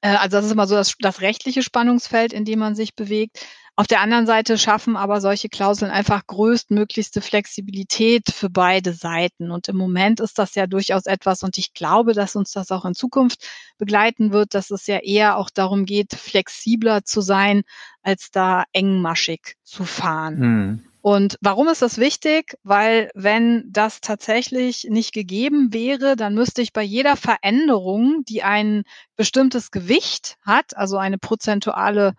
[0.00, 3.44] Äh, also das ist immer so das, das rechtliche Spannungsfeld, in dem man sich bewegt.
[3.78, 9.52] Auf der anderen Seite schaffen aber solche Klauseln einfach größtmöglichste Flexibilität für beide Seiten.
[9.52, 12.84] Und im Moment ist das ja durchaus etwas, und ich glaube, dass uns das auch
[12.84, 13.46] in Zukunft
[13.78, 17.62] begleiten wird, dass es ja eher auch darum geht, flexibler zu sein,
[18.02, 20.40] als da engmaschig zu fahren.
[20.40, 20.84] Hm.
[21.00, 22.56] Und warum ist das wichtig?
[22.64, 28.82] Weil wenn das tatsächlich nicht gegeben wäre, dann müsste ich bei jeder Veränderung, die ein
[29.14, 32.14] bestimmtes Gewicht hat, also eine prozentuale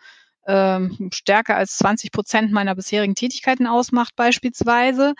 [0.50, 5.14] ähm, stärker als 20 Prozent meiner bisherigen Tätigkeiten ausmacht beispielsweise,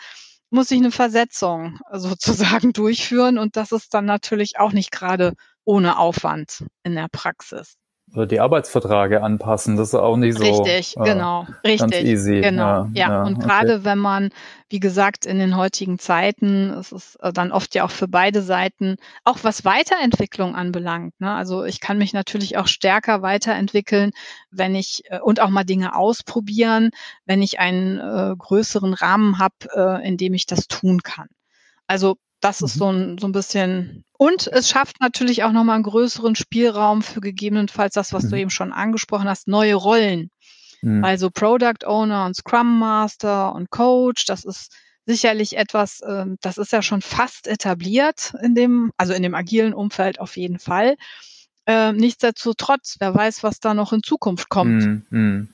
[0.50, 3.38] muss ich eine Versetzung sozusagen durchführen.
[3.38, 7.76] Und das ist dann natürlich auch nicht gerade ohne Aufwand in der Praxis
[8.14, 9.76] die Arbeitsverträge anpassen.
[9.76, 12.40] Das ist auch nicht so richtig, äh, genau, richtig, easy.
[12.40, 13.08] Genau, ja, ja.
[13.08, 13.46] ja und okay.
[13.46, 14.30] gerade wenn man,
[14.68, 18.42] wie gesagt, in den heutigen Zeiten, es ist äh, dann oft ja auch für beide
[18.42, 21.20] Seiten, auch was Weiterentwicklung anbelangt.
[21.20, 21.32] Ne?
[21.32, 24.10] Also ich kann mich natürlich auch stärker weiterentwickeln,
[24.50, 26.90] wenn ich äh, und auch mal Dinge ausprobieren,
[27.26, 31.28] wenn ich einen äh, größeren Rahmen habe, äh, in dem ich das tun kann.
[31.86, 32.78] Also das ist mhm.
[32.78, 34.04] so ein, so ein bisschen.
[34.16, 38.30] Und es schafft natürlich auch nochmal einen größeren Spielraum für gegebenenfalls das, was mhm.
[38.30, 40.30] du eben schon angesprochen hast, neue Rollen.
[40.82, 41.04] Mhm.
[41.04, 44.72] Also Product Owner und Scrum Master und Coach, das ist
[45.06, 49.74] sicherlich etwas, ähm, das ist ja schon fast etabliert in dem, also in dem agilen
[49.74, 50.96] Umfeld auf jeden Fall.
[51.66, 55.04] Ähm, nichtsdestotrotz, wer weiß, was da noch in Zukunft kommt.
[55.10, 55.48] Mm, mm.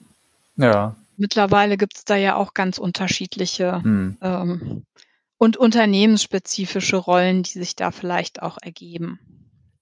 [0.57, 0.97] Ja.
[1.17, 4.19] Mittlerweile gibt es da ja auch ganz unterschiedliche mm.
[4.21, 4.83] ähm,
[5.39, 9.21] und unternehmensspezifische Rollen, die sich da vielleicht auch ergeben.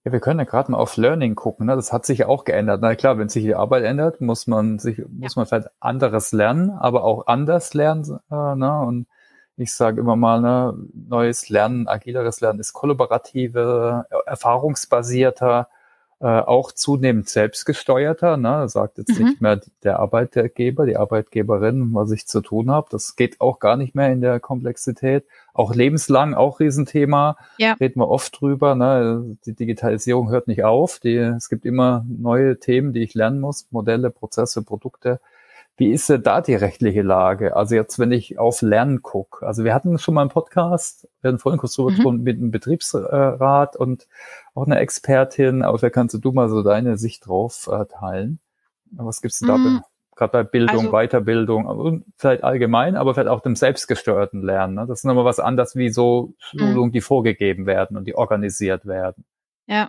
[0.04, 1.66] Ja, wir können ja gerade mal auf Learning gucken.
[1.66, 1.76] Ne?
[1.76, 2.80] Das hat sich ja auch geändert.
[2.82, 5.04] Na klar, wenn sich die Arbeit ändert, muss man sich, ja.
[5.08, 8.20] muss man vielleicht anderes lernen, aber auch anders lernen.
[8.30, 8.80] Äh, ne?
[8.80, 9.06] Und
[9.56, 15.68] ich sage immer mal, ne, neues Lernen, agileres Lernen ist kollaborative, erfahrungsbasierter,
[16.24, 18.38] äh, auch zunehmend selbstgesteuerter.
[18.38, 18.66] Ne?
[18.70, 19.26] Sagt jetzt mhm.
[19.26, 22.86] nicht mehr der Arbeitgeber, die Arbeitgeberin, was ich zu tun habe.
[22.90, 25.26] Das geht auch gar nicht mehr in der Komplexität.
[25.52, 27.36] Auch lebenslang, auch Riesenthema.
[27.58, 27.74] Ja.
[27.74, 28.74] Reden wir oft drüber.
[28.74, 29.36] Ne?
[29.44, 30.98] Die Digitalisierung hört nicht auf.
[30.98, 33.66] Die, es gibt immer neue Themen, die ich lernen muss.
[33.70, 35.20] Modelle, Prozesse, Produkte.
[35.76, 37.56] Wie ist denn da die rechtliche Lage?
[37.56, 39.44] Also jetzt, wenn ich auf Lernen gucke.
[39.44, 42.22] Also wir hatten schon mal einen Podcast, wir hatten vorhin kurz drüber mhm.
[42.22, 44.06] mit einem Betriebsrat und
[44.54, 45.62] auch eine Expertin.
[45.62, 48.40] Aber vielleicht kannst du mal so deine Sicht drauf äh, teilen.
[48.92, 49.80] Was gibt's denn mhm.
[49.80, 49.84] da
[50.16, 54.74] gerade bei Bildung, also, Weiterbildung und vielleicht allgemein, aber vielleicht auch dem selbstgesteuerten Lernen.
[54.74, 54.86] Ne?
[54.86, 56.92] Das ist nochmal was anderes wie so Schulungen, mhm.
[56.92, 59.24] die vorgegeben werden und die organisiert werden.
[59.66, 59.88] Ja,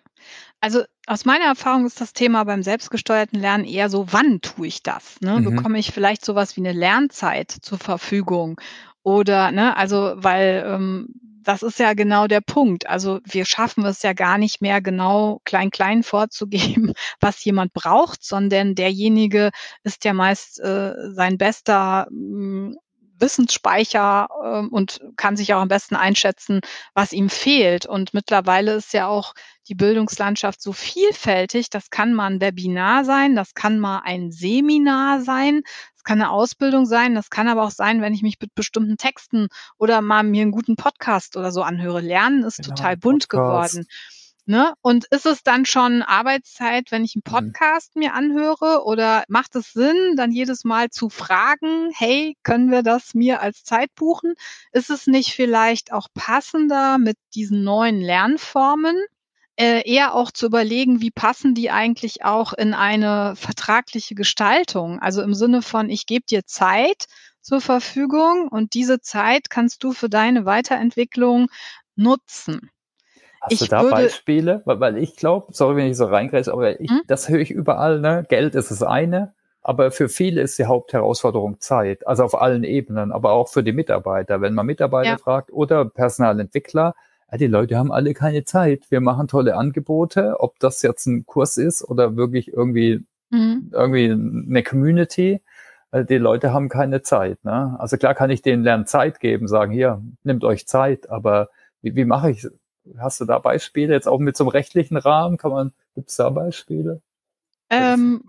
[0.61, 4.83] also aus meiner Erfahrung ist das Thema beim selbstgesteuerten Lernen eher so, wann tue ich
[4.83, 5.19] das?
[5.21, 5.39] Ne?
[5.39, 5.55] Mhm.
[5.55, 8.59] Bekomme ich vielleicht sowas wie eine Lernzeit zur Verfügung?
[9.03, 11.09] Oder, ne, also, weil ähm,
[11.45, 12.87] das ist ja genau der Punkt.
[12.87, 18.75] Also wir schaffen es ja gar nicht mehr genau klein-klein vorzugeben, was jemand braucht, sondern
[18.75, 19.51] derjenige
[19.83, 22.77] ist ja meist äh, sein bester mh, hm,
[23.19, 26.61] Wissensspeicher äh, und kann sich auch am besten einschätzen,
[26.93, 27.85] was ihm fehlt.
[27.85, 29.33] Und mittlerweile ist ja auch
[29.67, 31.69] die Bildungslandschaft so vielfältig.
[31.69, 35.61] Das kann mal ein Webinar sein, das kann mal ein Seminar sein,
[35.93, 38.97] das kann eine Ausbildung sein, das kann aber auch sein, wenn ich mich mit bestimmten
[38.97, 39.47] Texten
[39.77, 42.01] oder mal mir einen guten Podcast oder so anhöre.
[42.01, 43.73] Lernen ist genau, total bunt Podcast.
[43.73, 43.87] geworden.
[44.47, 44.73] Ne?
[44.81, 47.31] Und ist es dann schon Arbeitszeit, wenn ich einen mhm.
[47.31, 47.99] Podcast mhm.
[48.01, 48.83] mir anhöre?
[48.85, 53.63] Oder macht es Sinn, dann jedes Mal zu fragen, hey, können wir das mir als
[53.63, 54.35] Zeit buchen?
[54.71, 58.95] Ist es nicht vielleicht auch passender mit diesen neuen Lernformen?
[59.57, 64.99] Äh, eher auch zu überlegen, wie passen die eigentlich auch in eine vertragliche Gestaltung?
[64.99, 67.05] Also im Sinne von, ich gebe dir Zeit
[67.41, 71.47] zur Verfügung und diese Zeit kannst du für deine Weiterentwicklung
[71.95, 72.69] nutzen.
[73.45, 74.61] Hast ich du da würde, Beispiele?
[74.65, 77.01] Weil, weil ich glaube, sorry, wenn ich so reingreife, aber ich, hm?
[77.07, 78.25] das höre ich überall, ne?
[78.27, 83.11] Geld ist das eine, aber für viele ist die Hauptherausforderung Zeit, also auf allen Ebenen,
[83.11, 84.41] aber auch für die Mitarbeiter.
[84.41, 85.17] Wenn man Mitarbeiter ja.
[85.17, 86.95] fragt oder Personalentwickler,
[87.37, 88.89] die Leute haben alle keine Zeit.
[88.89, 93.71] Wir machen tolle Angebote, ob das jetzt ein Kurs ist oder wirklich irgendwie, mhm.
[93.73, 95.41] irgendwie eine Community.
[95.91, 97.43] Äh, die Leute haben keine Zeit.
[97.43, 97.75] Ne?
[97.79, 101.49] Also klar kann ich denen lernen Zeit geben, sagen, hier, nimmt euch Zeit, aber
[101.81, 102.47] wie, wie mache ich
[102.97, 103.93] Hast du da Beispiele?
[103.93, 105.37] Jetzt auch mit so einem rechtlichen Rahmen?
[105.37, 107.01] Kann man, gibt es da Beispiele?
[107.69, 108.23] Ähm,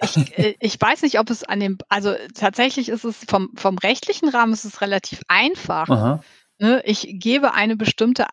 [0.00, 3.78] ich, äh, ich weiß nicht, ob es an dem, also tatsächlich ist es vom, vom
[3.78, 5.88] rechtlichen Rahmen ist es relativ einfach.
[6.58, 6.82] Ne?
[6.84, 8.26] Ich gebe eine bestimmte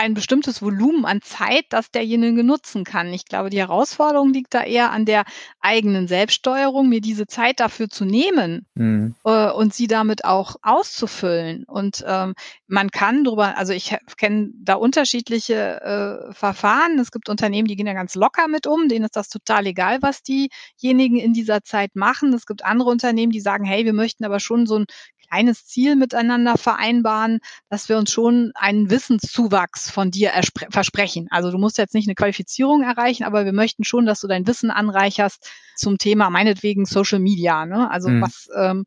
[0.00, 3.12] ein bestimmtes Volumen an Zeit, das derjenige nutzen kann.
[3.12, 5.24] Ich glaube, die Herausforderung liegt da eher an der
[5.60, 9.14] eigenen Selbststeuerung, mir diese Zeit dafür zu nehmen mhm.
[9.24, 11.64] äh, und sie damit auch auszufüllen.
[11.64, 12.32] Und ähm,
[12.66, 16.98] man kann drüber, also ich kenne da unterschiedliche äh, Verfahren.
[16.98, 19.98] Es gibt Unternehmen, die gehen ja ganz locker mit um, denen ist das total egal,
[20.00, 22.32] was diejenigen in dieser Zeit machen.
[22.32, 24.86] Es gibt andere Unternehmen, die sagen, hey, wir möchten aber schon so ein
[25.30, 30.32] kleines Ziel miteinander vereinbaren, dass wir uns schon einen Wissenszuwachs von dir
[30.70, 31.28] versprechen.
[31.30, 34.46] Also du musst jetzt nicht eine Qualifizierung erreichen, aber wir möchten schon, dass du dein
[34.46, 37.64] Wissen anreicherst zum Thema meinetwegen Social Media.
[37.64, 37.90] Ne?
[37.90, 38.22] Also mhm.
[38.22, 38.84] was ähm,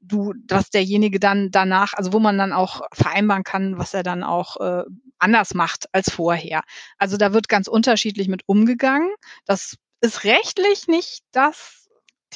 [0.00, 4.22] du, was derjenige dann danach, also wo man dann auch vereinbaren kann, was er dann
[4.22, 4.84] auch äh,
[5.18, 6.62] anders macht als vorher.
[6.98, 9.10] Also da wird ganz unterschiedlich mit umgegangen.
[9.46, 11.85] Das ist rechtlich nicht das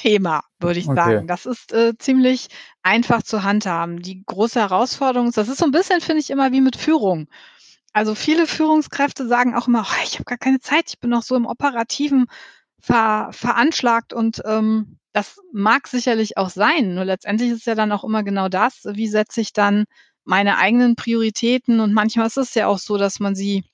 [0.01, 0.95] Thema, würde ich okay.
[0.95, 1.27] sagen.
[1.27, 2.47] Das ist äh, ziemlich
[2.81, 4.01] einfach zu handhaben.
[4.01, 7.27] Die große Herausforderung ist, das ist so ein bisschen, finde ich, immer wie mit Führung.
[7.93, 11.21] Also viele Führungskräfte sagen auch immer, oh, ich habe gar keine Zeit, ich bin noch
[11.21, 12.25] so im operativen
[12.79, 16.95] ver veranschlagt und ähm, das mag sicherlich auch sein.
[16.95, 19.85] Nur letztendlich ist ja dann auch immer genau das, wie setze ich dann
[20.23, 23.65] meine eigenen Prioritäten und manchmal ist es ja auch so, dass man sie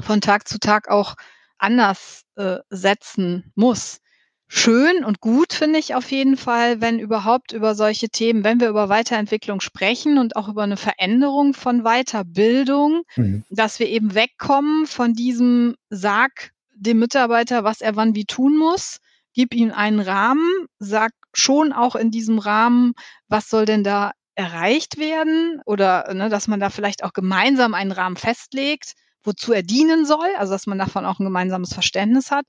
[0.00, 1.14] von Tag zu Tag auch
[1.58, 4.00] anders äh, setzen muss
[4.48, 8.68] schön und gut, finde ich auf jeden Fall, wenn überhaupt über solche Themen, wenn wir
[8.68, 13.44] über Weiterentwicklung sprechen und auch über eine Veränderung von Weiterbildung, mhm.
[13.50, 18.98] dass wir eben wegkommen von diesem Sag dem Mitarbeiter, was er wann wie tun muss,
[19.34, 22.94] gib ihm einen Rahmen, sag schon auch in diesem Rahmen,
[23.28, 27.92] was soll denn da erreicht werden oder ne, dass man da vielleicht auch gemeinsam einen
[27.92, 32.46] Rahmen festlegt, wozu er dienen soll, also dass man davon auch ein gemeinsames Verständnis hat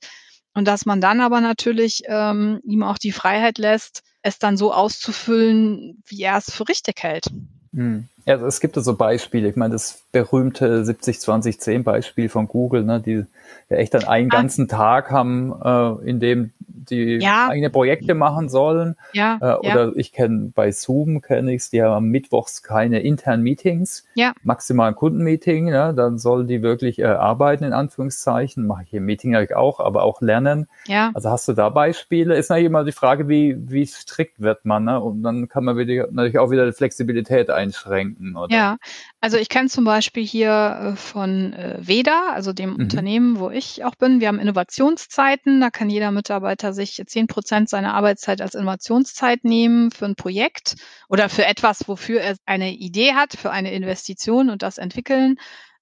[0.54, 4.74] und dass man dann aber natürlich ähm, ihm auch die Freiheit lässt, es dann so
[4.74, 7.26] auszufüllen, wie er es für richtig hält.
[7.74, 8.08] Hm.
[8.26, 9.50] Ja, es gibt so Beispiele.
[9.50, 13.26] Ich meine, das berühmte 70-20-10 Beispiel von Google, ne, die
[13.70, 14.36] ja echt dann einen ah.
[14.36, 16.52] ganzen Tag haben, äh, in dem
[16.90, 17.50] die ja.
[17.50, 18.96] eigene Projekte machen sollen.
[19.14, 19.92] Ja, äh, oder ja.
[19.96, 24.34] ich kenne bei Zoom kenne ich's, die haben mittwochs keine internen Meetings, ja.
[24.44, 29.06] maximal ein Kundenmeeting, ja, dann sollen die wirklich äh, arbeiten in Anführungszeichen, mache ich im
[29.06, 30.68] Meeting eigentlich auch, aber auch lernen.
[30.88, 31.12] Ja.
[31.14, 32.36] Also hast du da Beispiele?
[32.36, 35.00] Ist natürlich immer die Frage, wie wie strikt wird man, ne?
[35.00, 38.09] Und dann kann man wieder, natürlich auch wieder die Flexibilität einschränken.
[38.36, 38.56] Oder?
[38.56, 38.78] Ja,
[39.22, 42.76] also ich kenne zum Beispiel hier äh, von äh, Veda, also dem mhm.
[42.78, 44.20] Unternehmen, wo ich auch bin.
[44.20, 45.62] Wir haben Innovationszeiten.
[45.62, 50.76] Da kann jeder Mitarbeiter sich zehn Prozent seiner Arbeitszeit als Innovationszeit nehmen für ein Projekt
[51.08, 55.38] oder für etwas, wofür er eine Idee hat, für eine Investition und das entwickeln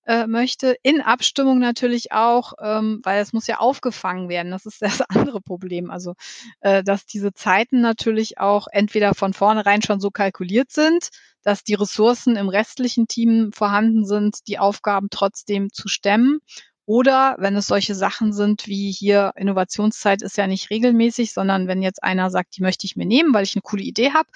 [0.07, 0.77] äh, möchte.
[0.83, 4.51] In Abstimmung natürlich auch, ähm, weil es muss ja aufgefangen werden.
[4.51, 5.91] Das ist das andere Problem.
[5.91, 6.13] Also,
[6.61, 11.09] äh, dass diese Zeiten natürlich auch entweder von vornherein schon so kalkuliert sind,
[11.43, 16.39] dass die Ressourcen im restlichen Team vorhanden sind, die Aufgaben trotzdem zu stemmen.
[16.85, 21.81] Oder wenn es solche Sachen sind wie hier Innovationszeit ist ja nicht regelmäßig, sondern wenn
[21.81, 24.29] jetzt einer sagt, die möchte ich mir nehmen, weil ich eine coole Idee habe,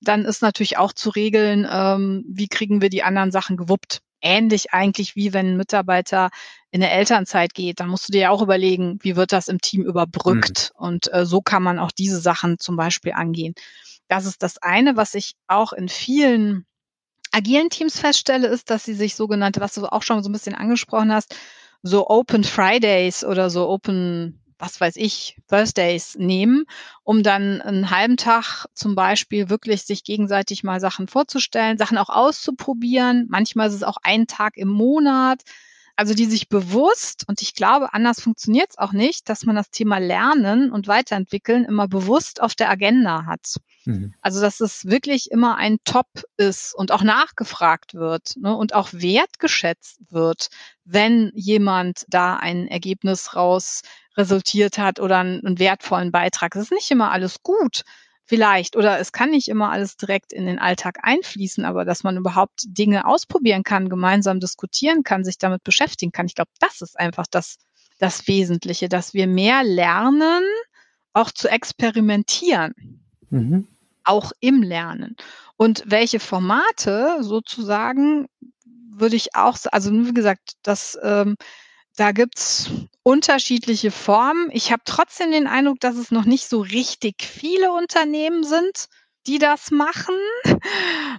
[0.00, 4.02] dann ist natürlich auch zu regeln, ähm, wie kriegen wir die anderen Sachen gewuppt.
[4.22, 6.30] Ähnlich eigentlich wie wenn ein Mitarbeiter
[6.70, 9.60] in der Elternzeit geht, dann musst du dir ja auch überlegen, wie wird das im
[9.60, 10.72] Team überbrückt.
[10.78, 10.86] Mhm.
[10.86, 13.54] Und äh, so kann man auch diese Sachen zum Beispiel angehen.
[14.08, 16.66] Das ist das eine, was ich auch in vielen
[17.32, 20.54] agilen Teams feststelle, ist, dass sie sich sogenannte, was du auch schon so ein bisschen
[20.54, 21.34] angesprochen hast,
[21.82, 26.66] so Open Fridays oder so Open, was weiß ich, Thursdays nehmen,
[27.02, 32.08] um dann einen halben Tag zum Beispiel wirklich sich gegenseitig mal Sachen vorzustellen, Sachen auch
[32.08, 33.26] auszuprobieren.
[33.28, 35.42] Manchmal ist es auch ein Tag im Monat.
[35.94, 39.70] Also die sich bewusst, und ich glaube, anders funktioniert es auch nicht, dass man das
[39.70, 43.56] Thema Lernen und Weiterentwickeln immer bewusst auf der Agenda hat.
[43.84, 44.14] Mhm.
[44.22, 46.06] Also, dass es wirklich immer ein Top
[46.38, 50.48] ist und auch nachgefragt wird ne, und auch wertgeschätzt wird,
[50.84, 53.82] wenn jemand da ein Ergebnis raus
[54.16, 56.54] resultiert hat oder einen, einen wertvollen Beitrag.
[56.56, 57.82] Es ist nicht immer alles gut,
[58.24, 62.16] vielleicht, oder es kann nicht immer alles direkt in den Alltag einfließen, aber dass man
[62.16, 66.26] überhaupt Dinge ausprobieren kann, gemeinsam diskutieren kann, sich damit beschäftigen kann.
[66.26, 67.56] Ich glaube, das ist einfach das,
[67.98, 70.44] das Wesentliche, dass wir mehr lernen,
[71.12, 72.72] auch zu experimentieren.
[73.30, 73.66] Mhm
[74.04, 75.16] auch im Lernen.
[75.56, 78.26] Und welche Formate sozusagen
[78.64, 81.36] würde ich auch, also wie gesagt, das, ähm,
[81.96, 82.70] da gibt's
[83.02, 84.48] unterschiedliche Formen.
[84.52, 88.86] Ich habe trotzdem den Eindruck, dass es noch nicht so richtig viele Unternehmen sind,
[89.26, 90.14] die das machen.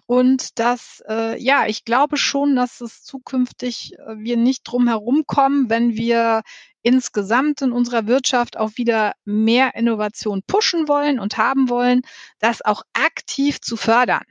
[0.06, 5.24] Und dass, äh, ja, ich glaube schon, dass es zukünftig äh, wir nicht drum herum
[5.26, 6.42] kommen, wenn wir
[6.82, 12.02] insgesamt in unserer Wirtschaft auch wieder mehr Innovation pushen wollen und haben wollen,
[12.40, 14.24] das auch aktiv zu fördern.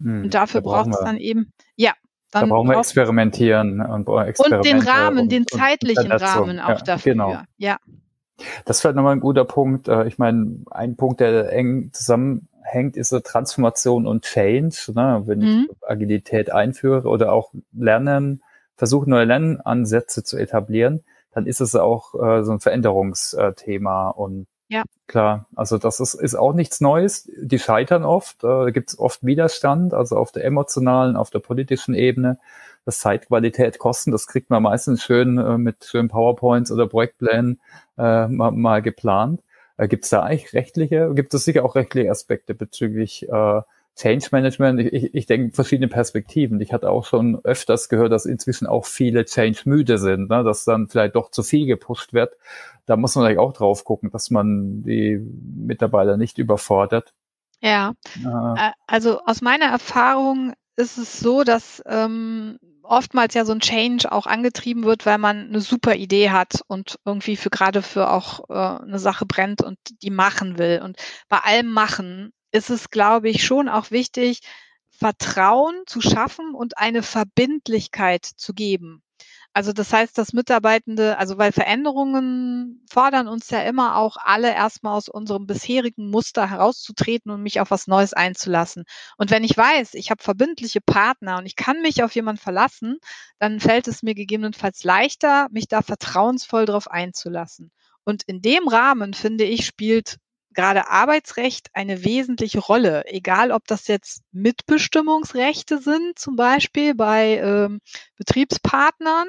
[0.00, 1.94] Hm, und dafür da braucht es dann eben, ja,
[2.40, 6.76] dann da brauchen wir experimentieren und, und den Rahmen, und, den zeitlichen Rahmen auch ja,
[6.76, 7.12] dafür.
[7.12, 7.36] Genau.
[7.56, 7.78] Ja.
[8.64, 9.88] Das ist vielleicht nochmal ein guter Punkt.
[9.88, 14.92] Äh, ich meine, ein Punkt, der eng zusammenhängt, ist so Transformation und Change.
[14.94, 15.22] Ne?
[15.26, 15.68] Wenn mhm.
[15.70, 18.42] ich Agilität einführe oder auch Lernen,
[18.76, 24.10] versuche neue Lernansätze zu etablieren, dann ist es auch äh, so ein Veränderungsthema.
[24.10, 24.82] Und ja.
[25.06, 27.30] klar, also das ist, ist auch nichts Neues.
[27.36, 31.40] Die scheitern oft, äh, da gibt es oft Widerstand, also auf der emotionalen, auf der
[31.40, 32.38] politischen Ebene.
[32.84, 37.60] Das Zeitqualität, Kosten, das kriegt man meistens schön äh, mit schönen PowerPoints oder Projektplänen
[37.98, 39.42] äh, mal, mal geplant.
[39.76, 43.60] Äh, gibt es da eigentlich rechtliche, gibt es sicher auch rechtliche Aspekte bezüglich äh,
[43.96, 46.60] Change Management, ich, ich denke verschiedene Perspektiven.
[46.60, 50.44] Ich hatte auch schon öfters gehört, dass inzwischen auch viele Change müde sind, ne?
[50.44, 52.36] dass dann vielleicht doch zu viel gepusht wird.
[52.84, 57.14] Da muss man eigentlich auch drauf gucken, dass man die Mitarbeiter nicht überfordert.
[57.62, 63.60] Ja, äh, also aus meiner Erfahrung ist es so, dass ähm, oftmals ja so ein
[63.60, 68.10] Change auch angetrieben wird, weil man eine super Idee hat und irgendwie für gerade für
[68.10, 70.82] auch äh, eine Sache brennt und die machen will.
[70.84, 70.98] Und
[71.30, 74.40] bei allem machen ist es, glaube ich, schon auch wichtig,
[74.90, 79.02] Vertrauen zu schaffen und eine Verbindlichkeit zu geben.
[79.56, 84.94] Also das heißt, dass Mitarbeitende, also weil Veränderungen fordern uns ja immer auch alle erstmal
[84.94, 88.84] aus unserem bisherigen Muster herauszutreten und mich auf was Neues einzulassen.
[89.16, 92.98] Und wenn ich weiß, ich habe verbindliche Partner und ich kann mich auf jemanden verlassen,
[93.38, 97.70] dann fällt es mir gegebenenfalls leichter, mich da vertrauensvoll drauf einzulassen.
[98.04, 100.18] Und in dem Rahmen, finde ich, spielt
[100.56, 107.80] gerade Arbeitsrecht eine wesentliche Rolle, egal ob das jetzt Mitbestimmungsrechte sind, zum Beispiel bei ähm,
[108.16, 109.28] Betriebspartnern,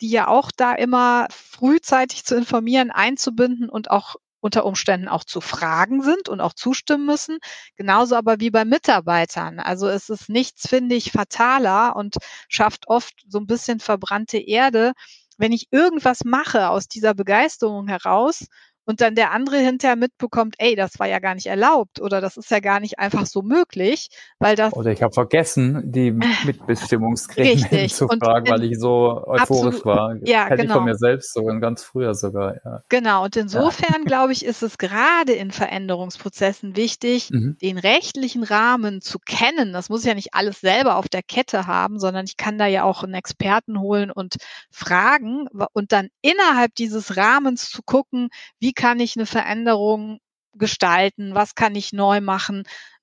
[0.00, 5.40] die ja auch da immer frühzeitig zu informieren, einzubinden und auch unter Umständen auch zu
[5.40, 7.38] fragen sind und auch zustimmen müssen.
[7.76, 9.58] Genauso aber wie bei Mitarbeitern.
[9.58, 12.16] Also es ist nichts, finde ich, fataler und
[12.48, 14.92] schafft oft so ein bisschen verbrannte Erde,
[15.38, 18.46] wenn ich irgendwas mache aus dieser Begeisterung heraus
[18.86, 22.36] und dann der andere hinterher mitbekommt, ey, das war ja gar nicht erlaubt oder das
[22.36, 24.08] ist ja gar nicht einfach so möglich,
[24.38, 26.12] weil das oder ich habe vergessen, die
[26.44, 30.16] Mitbestimmungsgremien zu fragen, weil ich so euphorisch absolut, war.
[30.22, 30.74] Ja, Hätte genau.
[30.74, 32.54] ich von mir selbst sogar ganz früher sogar.
[32.64, 32.82] Ja.
[32.88, 33.24] Genau.
[33.24, 34.04] Und insofern ja.
[34.04, 37.56] glaube ich, ist es gerade in Veränderungsprozessen wichtig, mhm.
[37.60, 39.72] den rechtlichen Rahmen zu kennen.
[39.72, 42.66] Das muss ich ja nicht alles selber auf der Kette haben, sondern ich kann da
[42.66, 44.36] ja auch einen Experten holen und
[44.70, 48.28] fragen und dann innerhalb dieses Rahmens zu gucken,
[48.60, 50.20] wie kann ich eine Veränderung
[50.52, 52.62] gestalten, was kann ich neu machen.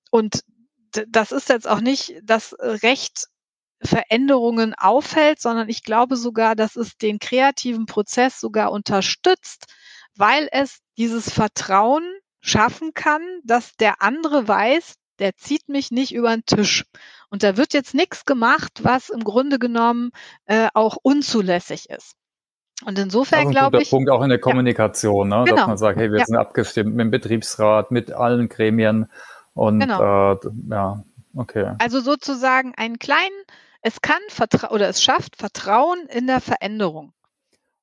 [0.10, 0.44] Und
[1.08, 3.28] das ist jetzt auch nicht das Recht
[3.82, 9.66] Veränderungen aufhält, sondern ich glaube sogar, dass es den kreativen Prozess sogar unterstützt,
[10.16, 12.06] weil es dieses Vertrauen
[12.40, 16.86] schaffen kann, dass der andere weiß, der zieht mich nicht über den Tisch.
[17.30, 20.12] Und da wird jetzt nichts gemacht, was im Grunde genommen
[20.46, 22.16] äh, auch unzulässig ist.
[22.86, 23.90] Und insofern glaube ich.
[23.90, 25.46] Punkt auch in der Kommunikation, ja, ne?
[25.46, 25.58] genau.
[25.58, 26.26] dass man sagt, hey, wir ja.
[26.26, 29.10] sind abgestimmt mit dem Betriebsrat, mit allen Gremien
[29.54, 30.34] und genau.
[30.34, 30.38] äh,
[30.70, 31.04] ja,
[31.36, 31.74] okay.
[31.80, 33.36] Also sozusagen einen kleinen,
[33.82, 37.14] es kann Vertra oder es schafft Vertrauen in der Veränderung.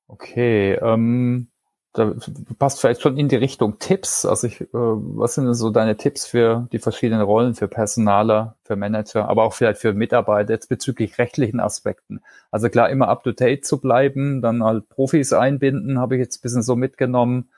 [0.07, 1.47] Okay, ähm,
[1.93, 2.13] da
[2.57, 4.25] passt vielleicht schon in die Richtung Tipps.
[4.25, 8.55] Also ich, äh, was sind denn so deine Tipps für die verschiedenen Rollen, für Personaler,
[8.63, 12.21] für Manager, aber auch vielleicht für Mitarbeiter jetzt bezüglich rechtlichen Aspekten?
[12.49, 16.37] Also klar, immer up to date zu bleiben, dann halt Profis einbinden, habe ich jetzt
[16.37, 17.49] ein bisschen so mitgenommen.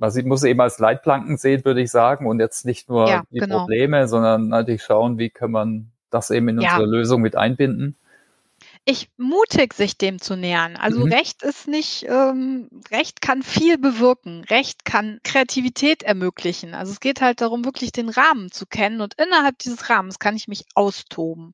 [0.00, 3.24] Also ich muss eben als Leitplanken sehen, würde ich sagen, und jetzt nicht nur ja,
[3.30, 3.60] die genau.
[3.60, 6.70] Probleme, sondern natürlich schauen, wie kann man das eben in ja.
[6.70, 7.96] unsere Lösung mit einbinden
[8.88, 10.76] ich mutig, sich dem zu nähern.
[10.76, 11.12] Also mhm.
[11.12, 14.44] Recht ist nicht, ähm, Recht kann viel bewirken.
[14.44, 16.72] Recht kann Kreativität ermöglichen.
[16.72, 20.36] Also es geht halt darum, wirklich den Rahmen zu kennen und innerhalb dieses Rahmens kann
[20.36, 21.52] ich mich austoben.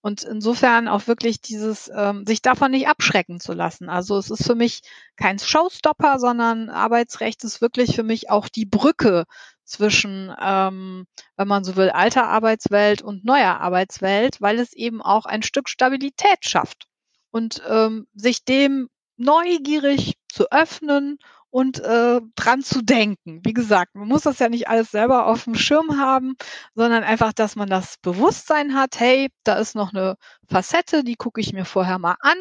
[0.00, 3.88] Und insofern auch wirklich dieses, ähm, sich davon nicht abschrecken zu lassen.
[3.88, 4.82] Also es ist für mich
[5.16, 9.24] kein Showstopper, sondern Arbeitsrecht ist wirklich für mich auch die Brücke
[9.64, 15.26] zwischen, ähm, wenn man so will, alter Arbeitswelt und neuer Arbeitswelt, weil es eben auch
[15.26, 16.86] ein Stück Stabilität schafft.
[17.30, 21.18] Und ähm, sich dem neugierig zu öffnen
[21.50, 23.40] und äh, dran zu denken.
[23.44, 26.34] Wie gesagt, man muss das ja nicht alles selber auf dem Schirm haben,
[26.74, 30.16] sondern einfach, dass man das Bewusstsein hat, hey, da ist noch eine
[30.48, 32.36] Facette, die gucke ich mir vorher mal an.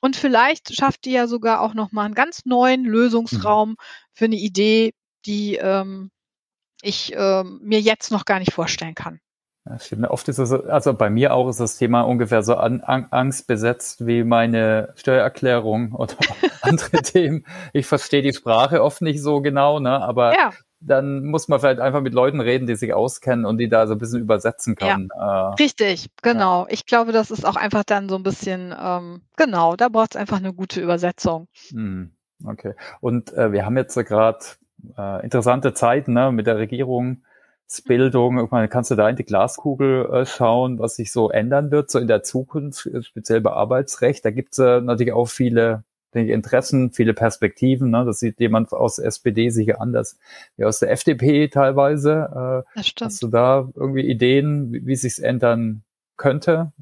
[0.00, 3.76] Und vielleicht schafft die ja sogar auch noch mal einen ganz neuen Lösungsraum mhm.
[4.12, 4.92] für eine Idee,
[5.24, 6.10] die ähm,
[6.82, 9.20] ich äh, mir jetzt noch gar nicht vorstellen kann.
[9.64, 10.10] Ja, stimmt.
[10.10, 13.46] Oft ist es, also bei mir auch ist das Thema ungefähr so an, an, Angst
[13.46, 16.16] besetzt wie meine Steuererklärung oder
[16.62, 17.46] andere Themen.
[17.72, 20.02] Ich verstehe die Sprache oft nicht so genau, ne?
[20.02, 20.50] aber ja.
[20.80, 23.92] dann muss man vielleicht einfach mit Leuten reden, die sich auskennen und die da so
[23.92, 25.10] ein bisschen übersetzen können.
[25.14, 25.50] Ja.
[25.50, 26.62] Äh, Richtig, genau.
[26.62, 26.68] Ja.
[26.70, 30.20] Ich glaube, das ist auch einfach dann so ein bisschen, ähm, genau, da braucht es
[30.20, 31.46] einfach eine gute Übersetzung.
[31.70, 32.10] Hm,
[32.44, 32.74] okay.
[33.00, 34.40] Und äh, wir haben jetzt so gerade
[34.98, 36.58] äh, interessante Zeiten ne, mit der
[37.72, 38.36] Regierungsbildung.
[38.36, 41.98] Irgendwann kannst du da in die Glaskugel äh, schauen, was sich so ändern wird, so
[41.98, 44.24] in der Zukunft, speziell bei Arbeitsrecht.
[44.24, 47.90] Da gibt es äh, natürlich auch viele ich, Interessen, viele Perspektiven.
[47.90, 48.04] Ne?
[48.04, 50.18] Das sieht jemand aus der SPD sicher anders
[50.56, 52.64] wie aus der FDP teilweise.
[52.66, 53.10] Äh, das stimmt.
[53.10, 55.82] Hast du da irgendwie Ideen, wie, wie sich's ändern
[56.16, 56.72] könnte?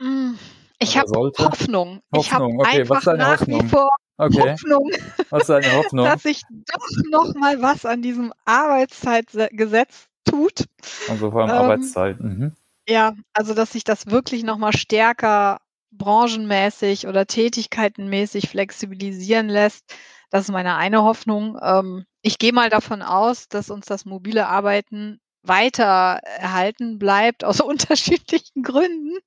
[0.00, 0.32] Mm,
[0.78, 1.38] ich habe Hoffnung.
[1.46, 2.02] Hoffnung.
[2.16, 2.80] Ich habe okay.
[2.80, 3.62] einfach Was ist deine nach Hoffnung?
[3.62, 3.90] wie vor
[4.20, 4.52] Okay.
[4.52, 4.90] Hoffnung,
[5.30, 6.04] was ist deine Hoffnung?
[6.06, 10.64] dass sich doch noch mal was an diesem Arbeitszeitgesetz tut.
[11.08, 12.20] Also vor allem ähm, Arbeitszeit.
[12.20, 12.52] Mhm.
[12.88, 15.58] Ja, also dass sich das wirklich noch mal stärker
[15.92, 19.84] branchenmäßig oder tätigkeitenmäßig flexibilisieren lässt.
[20.30, 21.58] Das ist meine eine Hoffnung.
[21.62, 27.60] Ähm, ich gehe mal davon aus, dass uns das mobile Arbeiten weiter erhalten bleibt, aus
[27.60, 29.18] unterschiedlichen Gründen.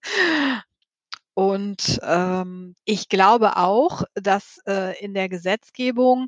[1.35, 6.27] Und ähm, ich glaube auch, dass äh, in der Gesetzgebung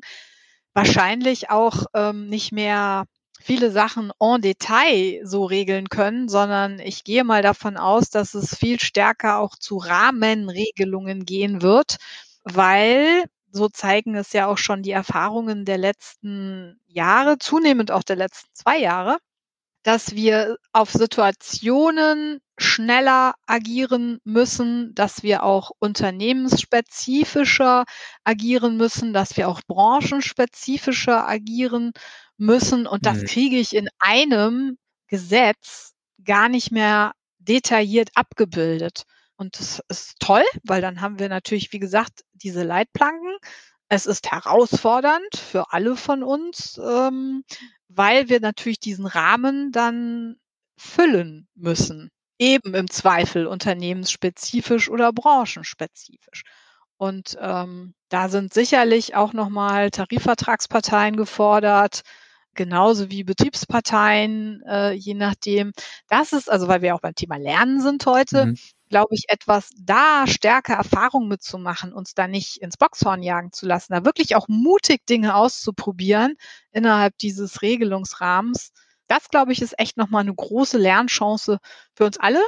[0.74, 3.04] wahrscheinlich auch ähm, nicht mehr
[3.40, 8.56] viele Sachen en Detail so regeln können, sondern ich gehe mal davon aus, dass es
[8.56, 11.96] viel stärker auch zu Rahmenregelungen gehen wird,
[12.44, 18.16] weil so zeigen es ja auch schon die Erfahrungen der letzten Jahre, zunehmend auch der
[18.16, 19.18] letzten zwei Jahre,
[19.84, 27.84] dass wir auf Situationen schneller agieren müssen, dass wir auch unternehmensspezifischer
[28.24, 31.92] agieren müssen, dass wir auch branchenspezifischer agieren
[32.38, 32.86] müssen.
[32.86, 33.26] Und das mhm.
[33.26, 34.78] kriege ich in einem
[35.08, 35.94] Gesetz
[36.24, 39.02] gar nicht mehr detailliert abgebildet.
[39.36, 43.36] Und das ist toll, weil dann haben wir natürlich, wie gesagt, diese Leitplanken.
[43.88, 47.44] Es ist herausfordernd für alle von uns, ähm,
[47.88, 50.36] weil wir natürlich diesen Rahmen dann
[50.76, 52.10] füllen müssen.
[52.38, 56.42] Eben im Zweifel unternehmensspezifisch oder branchenspezifisch.
[56.98, 62.02] Und ähm, da sind sicherlich auch nochmal Tarifvertragsparteien gefordert,
[62.54, 65.72] genauso wie Betriebsparteien, äh, je nachdem.
[66.08, 68.58] Das ist, also weil wir auch beim Thema Lernen sind heute, mhm.
[68.88, 73.92] glaube ich, etwas da stärker Erfahrung mitzumachen, uns da nicht ins Boxhorn jagen zu lassen,
[73.92, 76.36] da wirklich auch mutig Dinge auszuprobieren
[76.72, 78.72] innerhalb dieses Regelungsrahmens.
[79.08, 81.58] Das, glaube ich, ist echt nochmal eine große Lernchance
[81.94, 82.40] für uns alle.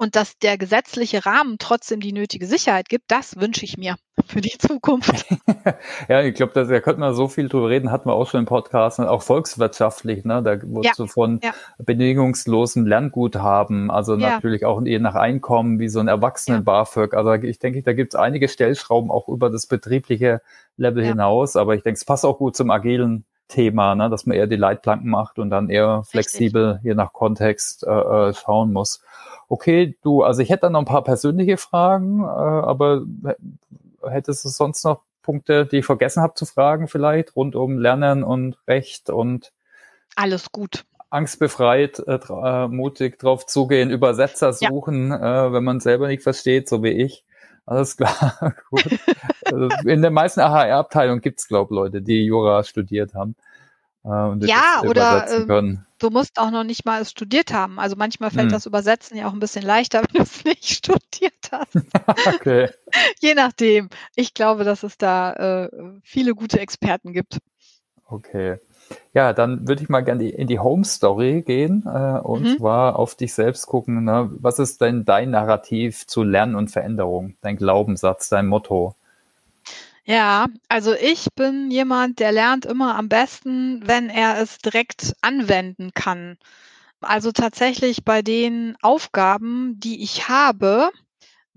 [0.00, 3.96] Und dass der gesetzliche Rahmen trotzdem die nötige Sicherheit gibt, das wünsche ich mir
[4.26, 5.26] für die Zukunft.
[6.08, 8.46] ja, ich glaube, da könnte man so viel drüber reden, hatten wir auch schon im
[8.46, 10.40] Podcast, auch volkswirtschaftlich, ne?
[10.40, 11.52] Da wurde ja, so von ja.
[11.78, 14.30] bedingungslosem Lernguthaben, also ja.
[14.30, 17.14] natürlich auch je nach Einkommen, wie so ein Erwachsenen-BAföG.
[17.14, 20.42] Also ich denke, da gibt es einige Stellschrauben auch über das betriebliche
[20.76, 24.10] Level hinaus, aber ich denke, es passt auch gut zum agilen Thema, ne?
[24.10, 26.84] dass man eher die Leitplanken macht und dann eher flexibel, Richtig.
[26.84, 29.02] je nach Kontext, äh, äh, schauen muss.
[29.48, 33.02] Okay, du, also ich hätte dann noch ein paar persönliche Fragen, äh, aber
[34.06, 38.22] hättest du sonst noch Punkte, die ich vergessen habe zu fragen, vielleicht rund um Lernen
[38.22, 39.52] und Recht und
[40.16, 40.84] alles gut.
[41.10, 45.46] Angstbefreit, äh, äh, mutig drauf zugehen, Übersetzer suchen, ja.
[45.46, 47.24] äh, wenn man selber nicht versteht, so wie ich.
[47.68, 48.98] Alles klar, gut.
[49.44, 53.36] Also in den meisten AHR-Abteilungen gibt es, glaube ich, Leute, die Jura studiert haben.
[54.06, 57.78] Äh, ja, oder äh, du musst auch noch nicht mal es studiert haben.
[57.78, 58.52] Also manchmal fällt hm.
[58.52, 61.76] das Übersetzen ja auch ein bisschen leichter, wenn du es nicht studiert hast.
[62.26, 62.70] okay.
[63.20, 63.90] Je nachdem.
[64.16, 65.70] Ich glaube, dass es da äh,
[66.02, 67.38] viele gute Experten gibt.
[68.06, 68.60] Okay.
[69.12, 72.58] Ja, dann würde ich mal gerne in die Home Story gehen äh, und mhm.
[72.58, 74.04] zwar auf dich selbst gucken.
[74.04, 74.30] Ne?
[74.38, 77.34] Was ist denn dein Narrativ zu Lernen und Veränderung?
[77.40, 78.94] Dein Glaubenssatz, dein Motto?
[80.04, 85.90] Ja, also ich bin jemand, der lernt immer am besten, wenn er es direkt anwenden
[85.92, 86.38] kann.
[87.00, 90.90] Also tatsächlich bei den Aufgaben, die ich habe,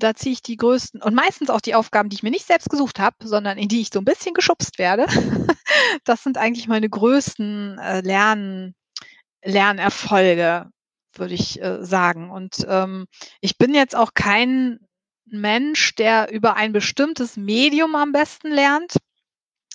[0.03, 2.69] da ziehe ich die größten und meistens auch die Aufgaben, die ich mir nicht selbst
[2.69, 5.05] gesucht habe, sondern in die ich so ein bisschen geschubst werde.
[6.05, 8.73] das sind eigentlich meine größten äh, Lern
[9.43, 10.69] Lernerfolge,
[11.15, 12.29] würde ich äh, sagen.
[12.29, 13.05] Und ähm,
[13.39, 14.79] ich bin jetzt auch kein
[15.25, 18.97] Mensch, der über ein bestimmtes Medium am besten lernt,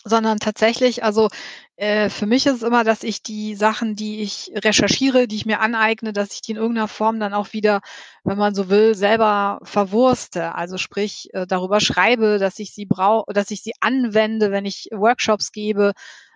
[0.06, 1.28] sondern tatsächlich, also
[1.74, 5.46] äh, für mich ist es immer, dass ich die Sachen, die ich recherchiere, die ich
[5.46, 7.80] mir aneigne, dass ich die in irgendeiner Form dann auch wieder,
[8.22, 10.54] wenn man so will, selber verwurste.
[10.54, 14.88] Also sprich äh, darüber schreibe, dass ich sie brauche, dass ich sie anwende, wenn ich
[14.92, 15.92] Workshops gebe.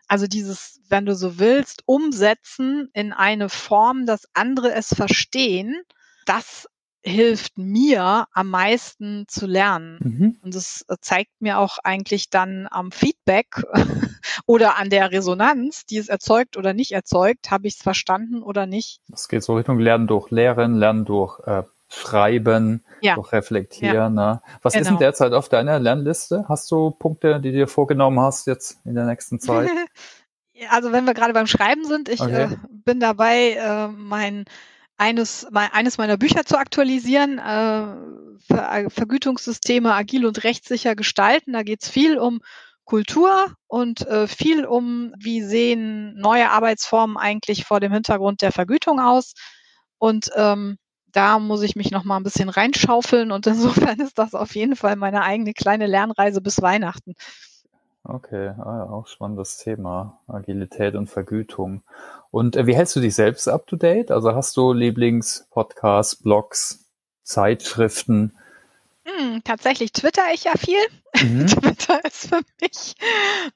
[0.08, 5.80] Also dieses, wenn du so willst, umsetzen in eine Form, dass andere es verstehen.
[6.26, 6.66] Das
[7.02, 9.98] hilft mir am meisten zu lernen.
[10.02, 10.36] Mhm.
[10.42, 13.62] Und es äh, zeigt mir auch eigentlich dann am Feedback
[14.46, 18.66] oder an der Resonanz, die es erzeugt oder nicht erzeugt, habe ich es verstanden oder
[18.66, 19.00] nicht.
[19.12, 23.14] Es geht so Richtung Lernen durch Lehren, Lernen durch äh, Schreiben, ja.
[23.14, 24.16] durch Reflektieren.
[24.16, 24.34] Ja.
[24.34, 24.42] Ne?
[24.62, 24.82] Was genau.
[24.82, 24.98] ist denn genau.
[24.98, 26.44] derzeit auf deiner Lernliste?
[26.48, 29.70] Hast du Punkte, die du dir vorgenommen hast jetzt in der nächsten Zeit?
[30.70, 32.44] also wenn wir gerade beim Schreiben sind, ich okay.
[32.44, 34.44] äh, bin dabei, äh, mein
[35.00, 41.52] eines, eines meiner Bücher zu aktualisieren, äh, Ver Vergütungssysteme agil und rechtssicher gestalten.
[41.54, 42.40] Da geht es viel um
[42.84, 49.00] Kultur und äh, viel um, wie sehen neue Arbeitsformen eigentlich vor dem Hintergrund der Vergütung
[49.00, 49.32] aus.
[49.98, 50.76] Und ähm,
[51.06, 53.46] da muss ich mich noch mal ein bisschen reinschaufeln und
[53.94, 57.14] insofern ist das auf jeden Fall meine eigene kleine Lernreise bis Weihnachten.
[58.12, 60.20] Okay, ah, ja, auch spannendes Thema.
[60.26, 61.82] Agilität und Vergütung.
[62.32, 64.10] Und äh, wie hältst du dich selbst up to date?
[64.10, 66.90] Also hast du Lieblingspodcasts, Blogs,
[67.22, 68.32] Zeitschriften?
[69.04, 70.78] Hm, tatsächlich twitter ich ja viel.
[71.22, 71.46] Mhm.
[71.46, 72.94] Twitter ist für mich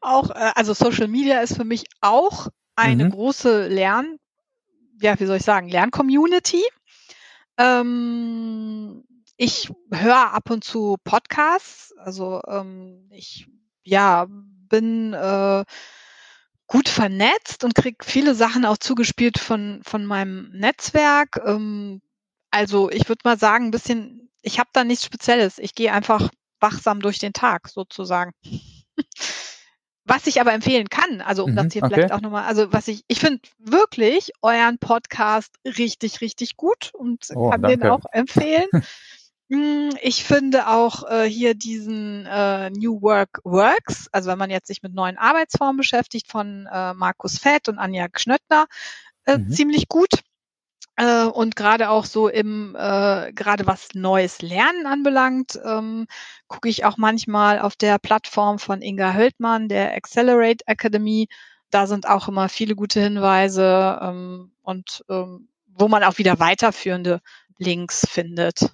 [0.00, 3.10] auch, äh, also Social Media ist für mich auch eine mhm.
[3.10, 4.18] große Lern,
[5.00, 6.62] ja, wie soll ich sagen, Lerncommunity.
[7.58, 9.04] Ähm,
[9.36, 13.48] ich höre ab und zu Podcasts, also ähm, ich
[13.84, 14.26] ja
[14.68, 15.64] bin äh,
[16.66, 21.40] gut vernetzt und krieg viele Sachen auch zugespielt von, von meinem Netzwerk.
[21.44, 22.00] Ähm,
[22.50, 25.58] also ich würde mal sagen, ein bisschen, ich habe da nichts Spezielles.
[25.58, 26.28] Ich gehe einfach
[26.60, 28.32] wachsam durch den Tag sozusagen.
[30.04, 31.94] was ich aber empfehlen kann, also um mhm, das hier okay.
[31.94, 37.26] vielleicht auch nochmal, also was ich, ich finde wirklich euren Podcast richtig, richtig gut und
[37.34, 37.78] oh, kann danke.
[37.78, 38.68] den auch empfehlen.
[39.54, 44.66] Hm, ich finde auch äh, hier diesen äh, New Work Works, also wenn man jetzt
[44.66, 48.66] sich mit neuen Arbeitsformen beschäftigt, von äh, Markus Fett und Anja Schnöttner,
[49.26, 49.50] äh, mhm.
[49.52, 50.10] ziemlich gut.
[50.96, 56.08] Äh, und gerade auch so im, äh, gerade was neues Lernen anbelangt, ähm,
[56.48, 61.28] gucke ich auch manchmal auf der Plattform von Inga Höldmann, der Accelerate Academy.
[61.70, 67.20] Da sind auch immer viele gute Hinweise ähm, und ähm, wo man auch wieder weiterführende
[67.58, 68.68] Links findet.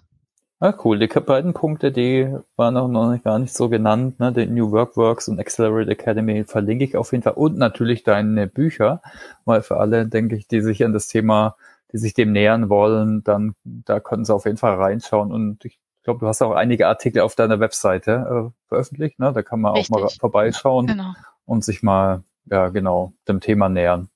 [0.63, 0.99] Ah, cool.
[0.99, 4.31] Die beiden Punkte, die waren auch noch gar nicht so genannt, ne?
[4.31, 8.47] Die New Work Works und Accelerate Academy verlinke ich auf jeden Fall und natürlich deine
[8.47, 9.01] Bücher,
[9.47, 11.57] weil für alle, denke ich, die sich an das Thema,
[11.93, 15.81] die sich dem nähern wollen, dann da können sie auf jeden Fall reinschauen und ich
[16.03, 19.33] glaube, du hast auch einige Artikel auf deiner Webseite äh, veröffentlicht, ne?
[19.33, 19.97] Da kann man Richtig.
[19.97, 21.15] auch mal vorbeischauen genau.
[21.47, 24.11] und sich mal, ja genau, dem Thema nähern.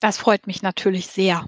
[0.00, 1.44] Das freut mich natürlich sehr.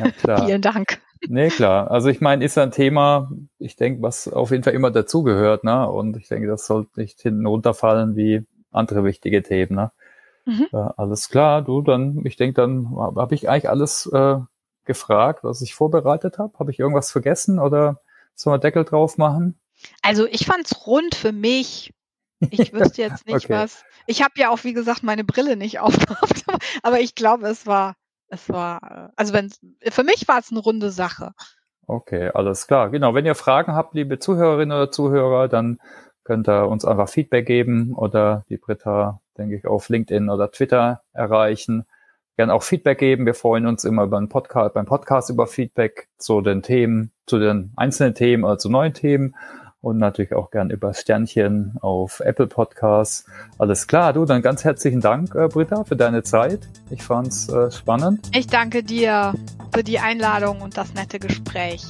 [0.00, 0.44] Ja, klar.
[0.46, 1.00] Vielen Dank.
[1.28, 1.90] Nee, klar.
[1.90, 5.88] Also ich meine, ist ein Thema, ich denke, was auf jeden Fall immer dazugehört, ne?
[5.88, 9.92] Und ich denke, das sollte nicht hinten runterfallen wie andere wichtige Themen, ne?
[10.44, 10.68] Mhm.
[10.72, 14.38] Äh, alles klar, du, dann, ich denke, dann habe ich eigentlich alles äh,
[14.84, 16.58] gefragt, was ich vorbereitet habe.
[16.58, 18.00] Habe ich irgendwas vergessen oder
[18.34, 19.58] sollen wir Deckel drauf machen?
[20.02, 21.92] Also ich fand's rund für mich.
[22.50, 23.54] Ich wüsste jetzt nicht okay.
[23.54, 23.84] was.
[24.06, 26.44] Ich habe ja auch, wie gesagt, meine Brille nicht aufgehabt,
[26.82, 27.96] aber ich glaube, es war
[28.28, 29.50] es war, äh, also wenn
[29.88, 31.32] für mich war es eine runde Sache.
[31.86, 32.90] Okay, alles klar.
[32.90, 33.14] Genau.
[33.14, 35.78] Wenn ihr Fragen habt, liebe Zuhörerinnen oder Zuhörer, dann
[36.24, 41.02] könnt ihr uns einfach Feedback geben oder die Britta, denke ich, auf LinkedIn oder Twitter
[41.12, 41.84] erreichen.
[42.36, 43.24] Gerne auch Feedback geben.
[43.24, 47.72] Wir freuen uns immer einen Podcast, beim Podcast über Feedback zu den Themen, zu den
[47.76, 49.36] einzelnen Themen oder zu neuen Themen
[49.86, 53.24] und natürlich auch gern über Sternchen auf Apple Podcasts.
[53.56, 56.68] Alles klar, du, dann ganz herzlichen Dank, äh, Britta, für deine Zeit.
[56.90, 58.28] Ich fand's äh, spannend.
[58.34, 59.32] Ich danke dir
[59.72, 61.84] für die Einladung und das nette Gespräch.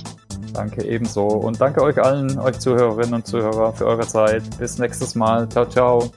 [0.52, 4.42] Danke ebenso und danke euch allen, euch Zuhörerinnen und Zuhörer für eure Zeit.
[4.58, 5.48] Bis nächstes Mal.
[5.48, 6.12] Ciao, ciao.